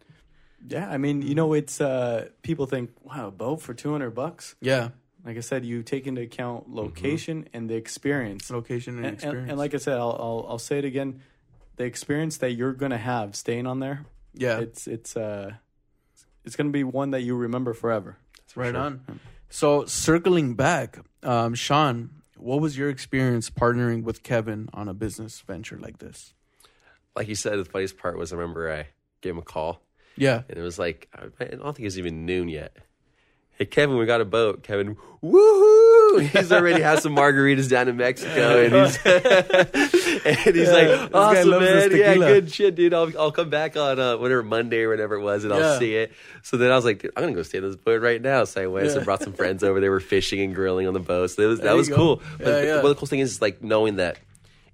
Yeah, 0.68 0.90
I 0.90 0.98
mean, 0.98 1.22
you 1.22 1.36
know, 1.36 1.54
it's 1.54 1.80
uh, 1.82 2.30
people 2.42 2.66
think, 2.66 2.92
wow, 3.04 3.28
a 3.28 3.32
boat 3.32 3.62
for 3.62 3.74
two 3.74 3.92
hundred 3.92 4.12
bucks. 4.12 4.56
Yeah. 4.62 4.90
Like 5.26 5.38
I 5.38 5.42
said, 5.42 5.66
you 5.66 5.84
take 5.84 6.08
into 6.08 6.22
account 6.22 6.70
location 6.70 7.48
and 7.54 7.70
the 7.70 7.76
experience. 7.76 8.50
Location 8.50 8.96
and, 8.98 9.06
And, 9.06 9.08
and, 9.08 9.16
experience. 9.24 9.50
and 9.50 9.60
like 9.60 9.74
I 9.74 9.78
said, 9.78 9.98
I'll, 9.98 10.16
I'll 10.20 10.46
I'll 10.50 10.60
say 10.60 10.80
it 10.80 10.86
again, 10.86 11.22
the 11.76 11.84
experience 11.84 12.38
that 12.38 12.52
you're 12.52 12.74
gonna 12.74 12.98
have 12.98 13.36
staying 13.36 13.68
on 13.68 13.80
there, 13.80 14.06
yeah. 14.34 14.60
it's 14.60 14.88
it's 14.88 15.16
uh, 15.18 15.52
it's 16.46 16.56
gonna 16.56 16.70
be 16.70 16.84
one 16.84 17.12
that 17.12 17.22
you 17.22 17.36
remember 17.36 17.74
forever. 17.74 18.18
That's 18.38 18.56
Right 18.58 18.76
on. 18.76 19.20
So 19.50 19.86
circling 19.86 20.56
back, 20.56 21.00
um, 21.24 21.54
Sean, 21.56 22.12
what 22.38 22.62
was 22.62 22.78
your 22.78 22.90
experience 22.90 23.50
partnering 23.50 24.04
with 24.04 24.24
Kevin 24.24 24.70
on 24.74 24.88
a 24.88 24.94
business 24.94 25.42
venture 25.42 25.78
like 25.78 25.98
this? 26.00 26.34
Like 27.16 27.28
you 27.28 27.36
said, 27.36 27.60
the 27.60 27.66
funniest 27.66 27.98
part 27.98 28.18
was 28.18 28.32
I 28.32 28.38
remember 28.38 28.72
I 28.72 28.88
gave 29.22 29.34
him 29.34 29.40
a 29.40 29.44
call, 29.44 29.82
Yeah. 30.20 30.44
and 30.50 30.58
it 30.58 30.62
was 30.62 30.78
like 30.78 31.08
I 31.16 31.26
I 31.44 31.46
don't 31.46 31.64
think 31.76 31.80
it 31.80 31.86
was 31.86 31.98
even 32.00 32.26
noon 32.26 32.50
yet. 32.50 32.76
Hey 33.58 33.66
Kevin, 33.66 33.98
we 33.98 34.06
got 34.06 34.22
a 34.22 34.26
boat. 34.26 34.64
Kevin, 34.64 34.96
woohoo! 35.22 36.22
He's 36.32 36.52
already 36.52 36.82
had 36.82 37.00
some 37.02 37.14
margaritas 37.16 37.70
down 37.70 37.90
in 37.90 37.98
Mexico, 37.98 38.64
and 38.64 38.74
he's 38.74 38.98
and 39.06 40.56
he's 40.56 40.70
guy 40.70 40.88
like, 41.04 41.14
awesome 41.14 41.50
man, 41.50 41.92
yeah, 41.96 42.16
good 42.16 42.52
shit, 42.52 42.76
dude. 42.76 42.94
I'll 42.94 43.12
I'll 43.20 43.32
come 43.32 43.50
back 43.50 43.76
on 43.78 44.00
uh, 44.00 44.18
whatever 44.18 44.44
Monday 44.44 44.84
or 44.84 44.90
whatever 44.90 45.16
it 45.16 45.22
was, 45.22 45.44
and 45.44 45.54
Yeah. 45.54 45.60
I'll 45.60 45.80
see 45.80 45.96
it. 45.96 46.14
So 46.42 46.56
then 46.58 46.72
I 46.72 46.76
was 46.76 46.86
like, 46.86 47.04
I'm 47.16 47.24
gonna 47.24 47.34
go 47.34 47.44
stay 47.44 47.58
on 47.60 47.66
this 47.66 47.76
boat 47.76 48.02
right 48.02 48.22
now. 48.22 48.46
So 48.46 48.62
I 48.62 48.68
went, 48.68 48.92
so 48.92 49.00
Yeah. 49.00 49.04
brought 49.04 49.22
some 49.24 49.34
friends 49.34 49.64
over. 49.64 49.80
They 49.80 49.90
were 49.90 50.00
fishing 50.00 50.40
and 50.40 50.56
grilling 50.56 50.88
on 50.88 50.94
the 50.94 51.00
boat. 51.00 51.32
So 51.32 51.42
it 51.44 51.48
was 51.48 51.60
that 51.62 51.76
was 51.76 51.90
go. 51.90 51.96
cool. 51.96 52.22
But 52.38 52.48
Yeah, 52.48 52.62
yeah. 52.64 52.76
one 52.78 52.86
of 52.86 52.90
the 52.92 52.96
cool 52.96 53.08
thing 53.08 53.20
is 53.20 53.42
like 53.42 53.62
knowing 53.62 53.98
that 53.98 54.18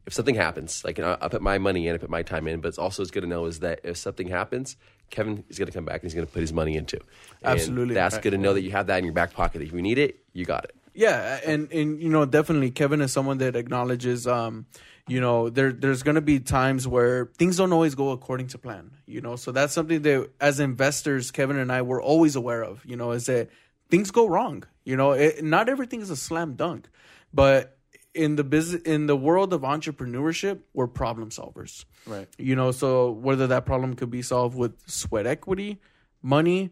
if 0.05 0.13
something 0.13 0.35
happens, 0.35 0.83
like 0.85 0.97
you 0.97 1.03
know, 1.03 1.17
I 1.19 1.27
put 1.27 1.41
my 1.41 1.57
money 1.57 1.87
in, 1.87 1.95
I 1.95 1.97
put 1.97 2.09
my 2.09 2.21
time 2.23 2.47
in, 2.47 2.61
but 2.61 2.67
it's 2.69 2.77
also 2.77 3.01
it's 3.01 3.11
good 3.11 3.21
to 3.21 3.27
know 3.27 3.45
is 3.45 3.59
that 3.59 3.79
if 3.83 3.97
something 3.97 4.27
happens, 4.27 4.77
Kevin 5.09 5.43
is 5.49 5.57
going 5.57 5.67
to 5.67 5.71
come 5.73 5.85
back 5.85 5.95
and 5.95 6.03
he's 6.03 6.13
going 6.13 6.27
to 6.27 6.31
put 6.31 6.41
his 6.41 6.53
money 6.53 6.75
into. 6.75 6.99
And 7.41 7.53
Absolutely. 7.53 7.95
that's 7.95 8.15
Right. 8.15 8.23
good 8.23 8.31
to 8.31 8.37
know 8.37 8.53
that 8.53 8.61
you 8.61 8.71
have 8.71 8.87
that 8.87 8.99
in 8.99 9.05
your 9.05 9.13
back 9.13 9.33
pocket. 9.33 9.61
If 9.61 9.71
you 9.73 9.81
need 9.81 9.97
it, 9.97 10.19
you 10.33 10.45
got 10.45 10.65
it. 10.65 10.75
Yeah, 10.93 11.39
and 11.45 11.71
and 11.71 12.01
you 12.01 12.09
know 12.09 12.25
definitely 12.25 12.71
Kevin 12.71 13.01
is 13.01 13.11
someone 13.11 13.39
that 13.39 13.55
acknowledges 13.57 14.25
um 14.27 14.65
you 15.07 15.19
know 15.19 15.49
there 15.49 15.73
there's 15.73 16.03
going 16.03 16.15
to 16.15 16.21
be 16.21 16.39
times 16.39 16.87
where 16.87 17.25
things 17.37 17.57
don't 17.57 17.73
always 17.73 17.95
go 17.95 18.11
according 18.11 18.47
to 18.47 18.57
plan, 18.57 18.91
you 19.05 19.19
know. 19.19 19.35
So 19.35 19.51
that's 19.51 19.73
something 19.73 20.03
that 20.03 20.29
as 20.39 20.59
investors 20.61 21.31
Kevin 21.31 21.57
and 21.57 21.69
I 21.71 21.81
were 21.81 22.01
always 22.01 22.35
aware 22.37 22.63
of, 22.63 22.85
you 22.85 22.95
know, 22.95 23.11
is 23.11 23.25
that 23.25 23.49
things 23.89 24.09
go 24.11 24.25
wrong. 24.27 24.63
You 24.85 24.95
know, 24.95 25.11
it, 25.11 25.43
not 25.43 25.67
everything 25.67 25.99
is 25.99 26.09
a 26.11 26.15
slam 26.15 26.53
dunk. 26.55 26.87
But 27.33 27.74
in 28.15 28.38
the 28.38 28.43
business 28.43 28.82
in 28.84 29.08
the 29.08 29.15
world 29.15 29.54
of 29.54 29.62
entrepreneurship, 29.62 30.60
we're 30.73 30.88
problem 30.88 31.30
solvers. 31.30 31.86
Right. 32.08 32.28
You 32.38 32.56
know, 32.56 32.71
so 32.71 33.12
whether 33.12 33.47
that 33.47 33.65
problem 33.65 33.95
could 33.95 34.10
be 34.10 34.21
solved 34.21 34.58
with 34.58 34.73
sweat 34.88 35.28
equity, 35.28 35.80
money, 36.21 36.71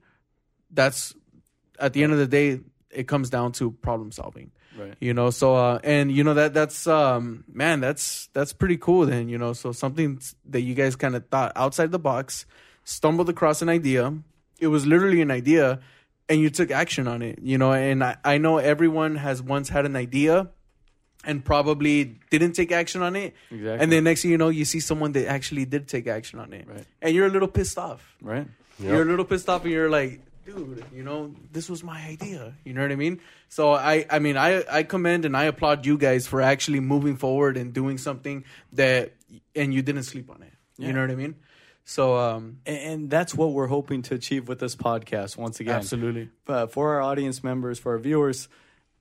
that's 0.71 1.13
at 1.77 1.93
the 1.93 2.03
end 2.03 2.13
of 2.13 2.19
the 2.19 2.27
day, 2.27 2.61
it 2.89 3.07
comes 3.07 3.29
down 3.29 3.51
to 3.53 3.71
problem 3.71 4.11
solving. 4.11 4.51
Right. 4.77 4.95
You 4.99 5.13
know, 5.13 5.29
so 5.29 5.55
uh 5.55 5.79
and 5.83 6.11
you 6.11 6.23
know 6.23 6.33
that 6.33 6.53
that's 6.53 6.87
um 6.87 7.43
man, 7.51 7.81
that's 7.81 8.29
that's 8.33 8.53
pretty 8.53 8.77
cool 8.77 9.05
then, 9.05 9.29
you 9.29 9.37
know. 9.37 9.53
So 9.53 9.71
something 9.71 10.19
that 10.45 10.61
you 10.61 10.73
guys 10.73 10.95
kind 10.95 11.15
of 11.15 11.27
thought 11.27 11.51
outside 11.55 11.91
the 11.91 11.99
box, 11.99 12.45
stumbled 12.85 13.29
across 13.29 13.61
an 13.61 13.69
idea. 13.69 14.13
It 14.59 14.67
was 14.67 14.87
literally 14.87 15.21
an 15.21 15.29
idea 15.29 15.81
and 16.29 16.39
you 16.39 16.49
took 16.49 16.71
action 16.71 17.07
on 17.07 17.21
it, 17.21 17.39
you 17.41 17.57
know, 17.57 17.73
and 17.73 18.03
I, 18.03 18.15
I 18.23 18.37
know 18.37 18.57
everyone 18.57 19.15
has 19.15 19.41
once 19.41 19.67
had 19.67 19.85
an 19.85 19.97
idea 19.97 20.49
and 21.23 21.43
probably 21.43 22.19
didn't 22.29 22.53
take 22.53 22.71
action 22.71 23.01
on 23.01 23.15
it. 23.15 23.33
Exactly. 23.51 23.79
And 23.83 23.91
then 23.91 24.03
next 24.03 24.21
thing 24.23 24.31
you 24.31 24.37
know, 24.37 24.49
you 24.49 24.65
see 24.65 24.79
someone 24.79 25.11
that 25.13 25.27
actually 25.27 25.65
did 25.65 25.87
take 25.87 26.07
action 26.07 26.39
on 26.39 26.51
it, 26.53 26.67
Right. 26.67 26.85
and 27.01 27.15
you're 27.15 27.27
a 27.27 27.29
little 27.29 27.47
pissed 27.47 27.77
off. 27.77 28.15
Right. 28.21 28.47
You're 28.79 29.03
a 29.03 29.05
little 29.05 29.25
pissed 29.25 29.47
off, 29.49 29.63
and 29.63 29.71
you're 29.71 29.89
like, 29.89 30.19
dude, 30.45 30.83
you 30.93 31.03
know, 31.03 31.33
this 31.53 31.69
was 31.69 31.83
my 31.83 32.01
idea. 32.05 32.53
You 32.65 32.73
know 32.73 32.81
what 32.81 32.91
I 32.91 32.95
mean? 32.95 33.21
So 33.47 33.71
I, 33.71 34.05
I 34.09 34.19
mean, 34.19 34.35
I, 34.35 34.63
I 34.69 34.83
commend 34.83 35.23
and 35.25 35.37
I 35.37 35.45
applaud 35.45 35.85
you 35.85 35.97
guys 35.97 36.27
for 36.27 36.41
actually 36.41 36.81
moving 36.81 37.15
forward 37.15 37.55
and 37.55 37.71
doing 37.73 37.97
something 37.97 38.43
that, 38.73 39.13
and 39.55 39.73
you 39.73 39.81
didn't 39.81 40.03
sleep 40.03 40.29
on 40.29 40.41
it. 40.41 40.51
Yeah. 40.77 40.87
You 40.87 40.93
know 40.93 41.01
what 41.01 41.11
I 41.11 41.15
mean? 41.15 41.35
So, 41.85 42.17
um, 42.17 42.57
And, 42.65 42.77
and 42.77 43.09
that's 43.09 43.35
what 43.35 43.51
we're 43.53 43.67
hoping 43.67 44.01
to 44.03 44.15
achieve 44.15 44.47
with 44.47 44.59
this 44.59 44.75
podcast. 44.75 45.37
Once 45.37 45.59
again, 45.59 45.75
absolutely. 45.75 46.29
uh, 46.47 46.67
for 46.67 46.95
our 46.95 47.01
audience 47.01 47.43
members, 47.43 47.77
for 47.79 47.91
our 47.93 47.99
viewers, 47.99 48.47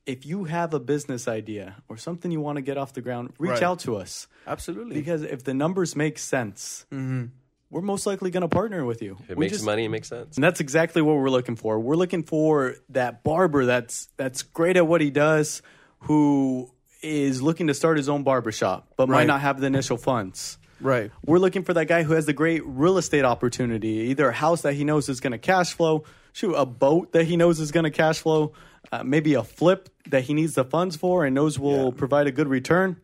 if 0.07 0.27
you 0.27 0.45
have 0.45 0.75
a 0.75 0.81
business 0.81 1.29
idea 1.29 1.77
or 1.89 1.97
something 1.97 2.31
you 2.31 2.41
want 2.41 2.57
to 2.57 2.63
get 2.63 2.77
off 2.77 2.93
the 2.93 3.01
ground, 3.01 3.33
reach 3.39 3.53
Right. 3.53 3.63
out 3.63 3.79
to 3.81 3.97
us. 3.97 4.27
Absolutely. 4.47 4.95
Because 4.97 5.23
if 5.23 5.45
the 5.45 5.55
numbers 5.55 5.95
make 5.95 6.19
sense, 6.19 6.87
mm-hmm. 6.93 7.27
we're 7.71 7.83
most 7.83 8.05
likely 8.07 8.31
going 8.31 8.43
to 8.43 8.49
partner 8.49 8.85
with 8.85 9.01
you. 9.01 9.17
If 9.23 9.31
it 9.31 9.37
We 9.37 9.47
makes 9.47 9.53
just- 9.55 9.65
money, 9.65 9.85
it 9.85 9.89
makes 9.91 10.09
sense. 10.09 10.37
And 10.37 10.43
that's 10.45 10.61
exactly 10.61 11.03
what 11.03 11.17
we're 11.17 11.31
looking 11.31 11.55
for. 11.57 11.79
We're 11.79 11.95
looking 11.97 12.25
for 12.25 12.75
that 12.91 13.23
barber 13.23 13.65
that's 13.65 14.09
that's 14.17 14.43
great 14.43 14.77
at 14.77 14.87
what 14.87 15.01
he 15.01 15.11
does, 15.11 15.63
who 16.01 16.71
is 17.03 17.43
looking 17.43 17.67
to 17.69 17.75
start 17.75 17.97
his 17.97 18.09
own 18.09 18.23
barbershop, 18.23 18.89
but 18.97 19.09
might 19.09 19.27
not 19.27 19.41
have 19.41 19.61
the 19.61 19.67
initial 19.67 19.97
funds. 19.97 20.59
right. 20.81 21.11
We're 21.25 21.39
looking 21.39 21.63
for 21.63 21.75
that 21.75 21.87
guy 21.87 22.03
who 22.03 22.13
has 22.15 22.27
the 22.27 22.33
great 22.33 22.63
real 22.67 22.99
estate 22.99 23.25
opportunity, 23.25 24.11
either 24.11 24.29
a 24.29 24.33
house 24.33 24.63
that 24.63 24.75
he 24.75 24.83
knows 24.85 25.09
is 25.09 25.21
going 25.21 25.31
to 25.33 25.39
cash 25.39 25.73
flow, 25.75 26.05
shoot, 26.33 26.55
a 26.55 26.67
boat 26.67 27.13
that 27.13 27.25
he 27.25 27.37
knows 27.37 27.61
is 27.61 27.71
going 27.71 27.85
to 27.85 27.91
cash 27.91 28.19
flow, 28.19 28.53
uh, 28.91 29.03
maybe 29.03 29.35
a 29.35 29.43
flip 29.43 29.89
that 30.09 30.25
he 30.25 30.35
needs 30.35 30.55
the 30.55 30.65
funds 30.65 30.97
for 30.97 31.25
and 31.25 31.35
knows 31.35 31.59
will 31.59 31.93
provide 31.93 32.27
a 32.27 32.33
good 32.33 32.49
return. 32.49 33.01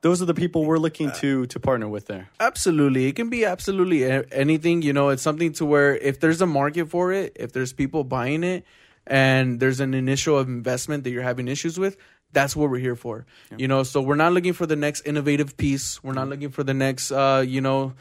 Those 0.00 0.20
are 0.20 0.24
the 0.24 0.34
people 0.34 0.64
we're 0.64 0.78
looking 0.78 1.12
to 1.12 1.46
to 1.46 1.60
partner 1.60 1.88
with 1.88 2.06
there. 2.06 2.28
Absolutely. 2.40 3.06
It 3.06 3.14
can 3.14 3.30
be 3.30 3.44
absolutely 3.44 4.04
anything. 4.32 4.82
You 4.82 4.92
know, 4.92 5.10
it's 5.10 5.22
something 5.22 5.52
to 5.54 5.64
where 5.64 5.96
if 5.96 6.18
there's 6.18 6.40
a 6.40 6.46
market 6.46 6.88
for 6.88 7.12
it, 7.12 7.36
if 7.38 7.52
there's 7.52 7.72
people 7.72 8.02
buying 8.02 8.42
it, 8.42 8.64
and 9.06 9.60
there's 9.60 9.80
an 9.80 9.94
initial 9.94 10.40
investment 10.40 11.04
that 11.04 11.10
you're 11.10 11.22
having 11.22 11.48
issues 11.48 11.78
with, 11.78 11.96
that's 12.32 12.56
what 12.56 12.70
we're 12.70 12.78
here 12.78 12.96
for. 12.96 13.26
You 13.56 13.68
know, 13.68 13.82
so 13.82 14.00
we're 14.00 14.16
not 14.16 14.32
looking 14.32 14.52
for 14.52 14.66
the 14.66 14.76
next 14.76 15.06
innovative 15.06 15.56
piece. 15.56 16.02
We're 16.02 16.14
not 16.14 16.28
looking 16.28 16.50
for 16.50 16.62
the 16.64 16.74
next, 16.74 17.12
uh, 17.12 17.44
you 17.46 17.60
know, 17.60 17.94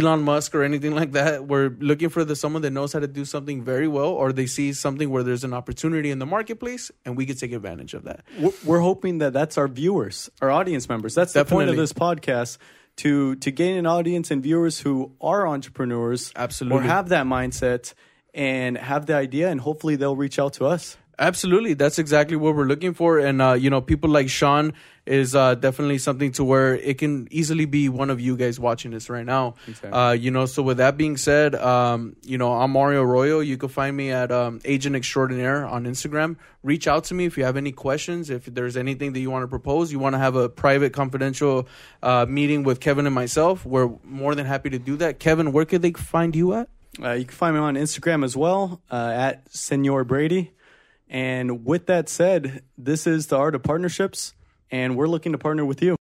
Elon 0.00 0.22
Musk 0.22 0.54
or 0.54 0.62
anything 0.62 0.94
like 0.94 1.12
that. 1.12 1.46
We're 1.46 1.70
looking 1.78 2.08
for 2.08 2.24
the 2.24 2.34
someone 2.36 2.62
that 2.62 2.70
knows 2.70 2.92
how 2.92 3.00
to 3.00 3.06
do 3.06 3.24
something 3.24 3.62
very 3.62 3.88
well, 3.88 4.08
or 4.08 4.32
they 4.32 4.46
see 4.46 4.72
something 4.72 5.10
where 5.10 5.22
there's 5.22 5.44
an 5.44 5.52
opportunity 5.54 6.10
in 6.10 6.18
the 6.18 6.26
marketplace, 6.26 6.90
and 7.04 7.16
we 7.16 7.26
can 7.26 7.36
take 7.36 7.52
advantage 7.52 7.94
of 7.94 8.04
that. 8.04 8.24
We're- 8.38 8.54
we're 8.64 8.80
hoping 8.80 9.18
that 9.18 9.32
that's 9.32 9.56
our 9.58 9.68
viewers, 9.68 10.30
our 10.42 10.50
audience 10.50 10.88
members. 10.88 11.14
That's 11.14 11.32
the 11.32 11.44
point 11.44 11.70
of 11.70 11.76
this 11.76 11.92
podcast 11.92 12.58
to 12.96 13.34
to 13.36 13.50
gain 13.50 13.76
an 13.76 13.86
audience 13.86 14.30
and 14.30 14.42
viewers 14.42 14.80
who 14.80 15.12
are 15.20 15.46
entrepreneurs, 15.48 16.32
Absolutely. 16.36 16.78
or 16.78 16.82
have 16.82 17.08
that 17.08 17.26
mindset 17.26 17.92
and 18.34 18.76
have 18.78 19.06
the 19.06 19.14
idea, 19.14 19.48
and 19.50 19.60
hopefully 19.60 19.96
they'll 19.96 20.16
reach 20.16 20.38
out 20.38 20.54
to 20.54 20.66
us. 20.66 20.96
Absolutely, 21.18 21.74
that's 21.74 21.98
exactly 21.98 22.36
what 22.36 22.54
we're 22.54 22.64
looking 22.64 22.94
for, 22.94 23.18
and 23.18 23.40
uh, 23.40 23.52
you 23.52 23.70
know, 23.70 23.80
people 23.80 24.10
like 24.10 24.28
Sean 24.28 24.72
is 25.06 25.34
uh, 25.34 25.54
definitely 25.54 25.98
something 25.98 26.32
to 26.32 26.42
where 26.42 26.74
it 26.76 26.98
can 26.98 27.28
easily 27.30 27.66
be 27.66 27.88
one 27.88 28.10
of 28.10 28.20
you 28.20 28.36
guys 28.36 28.58
watching 28.58 28.90
this 28.90 29.10
right 29.10 29.26
now. 29.26 29.54
Exactly. 29.68 29.90
Uh, 29.90 30.12
you 30.12 30.30
know, 30.30 30.46
so 30.46 30.62
with 30.62 30.78
that 30.78 30.96
being 30.96 31.16
said, 31.16 31.54
um, 31.54 32.16
you 32.22 32.38
know, 32.38 32.52
I'm 32.52 32.70
Mario 32.70 33.02
Arroyo. 33.02 33.40
You 33.40 33.56
can 33.56 33.68
find 33.68 33.96
me 33.96 34.10
at 34.10 34.32
um, 34.32 34.60
Agent 34.64 34.96
Extraordinaire 34.96 35.66
on 35.66 35.84
Instagram. 35.84 36.36
Reach 36.62 36.88
out 36.88 37.04
to 37.04 37.14
me 37.14 37.26
if 37.26 37.36
you 37.36 37.44
have 37.44 37.56
any 37.56 37.72
questions. 37.72 38.30
If 38.30 38.46
there's 38.46 38.76
anything 38.76 39.12
that 39.12 39.20
you 39.20 39.30
want 39.30 39.42
to 39.42 39.48
propose, 39.48 39.92
you 39.92 39.98
want 39.98 40.14
to 40.14 40.18
have 40.18 40.36
a 40.36 40.48
private, 40.48 40.92
confidential 40.92 41.68
uh, 42.02 42.24
meeting 42.26 42.62
with 42.62 42.80
Kevin 42.80 43.06
and 43.06 43.14
myself. 43.14 43.66
We're 43.66 43.90
more 44.02 44.34
than 44.34 44.46
happy 44.46 44.70
to 44.70 44.78
do 44.78 44.96
that. 44.96 45.18
Kevin, 45.18 45.52
where 45.52 45.66
could 45.66 45.82
they 45.82 45.92
find 45.92 46.34
you 46.34 46.54
at? 46.54 46.68
Uh, 47.02 47.12
you 47.12 47.24
can 47.24 47.34
find 47.34 47.54
me 47.54 47.60
on 47.60 47.74
Instagram 47.74 48.24
as 48.24 48.36
well 48.36 48.80
uh, 48.90 49.12
at 49.14 49.52
Senor 49.52 50.04
Brady. 50.04 50.52
And 51.14 51.64
with 51.64 51.86
that 51.86 52.08
said, 52.08 52.64
this 52.76 53.06
is 53.06 53.28
the 53.28 53.36
art 53.36 53.54
of 53.54 53.62
partnerships, 53.62 54.34
and 54.68 54.96
we're 54.96 55.06
looking 55.06 55.30
to 55.30 55.38
partner 55.38 55.64
with 55.64 55.80
you. 55.80 55.94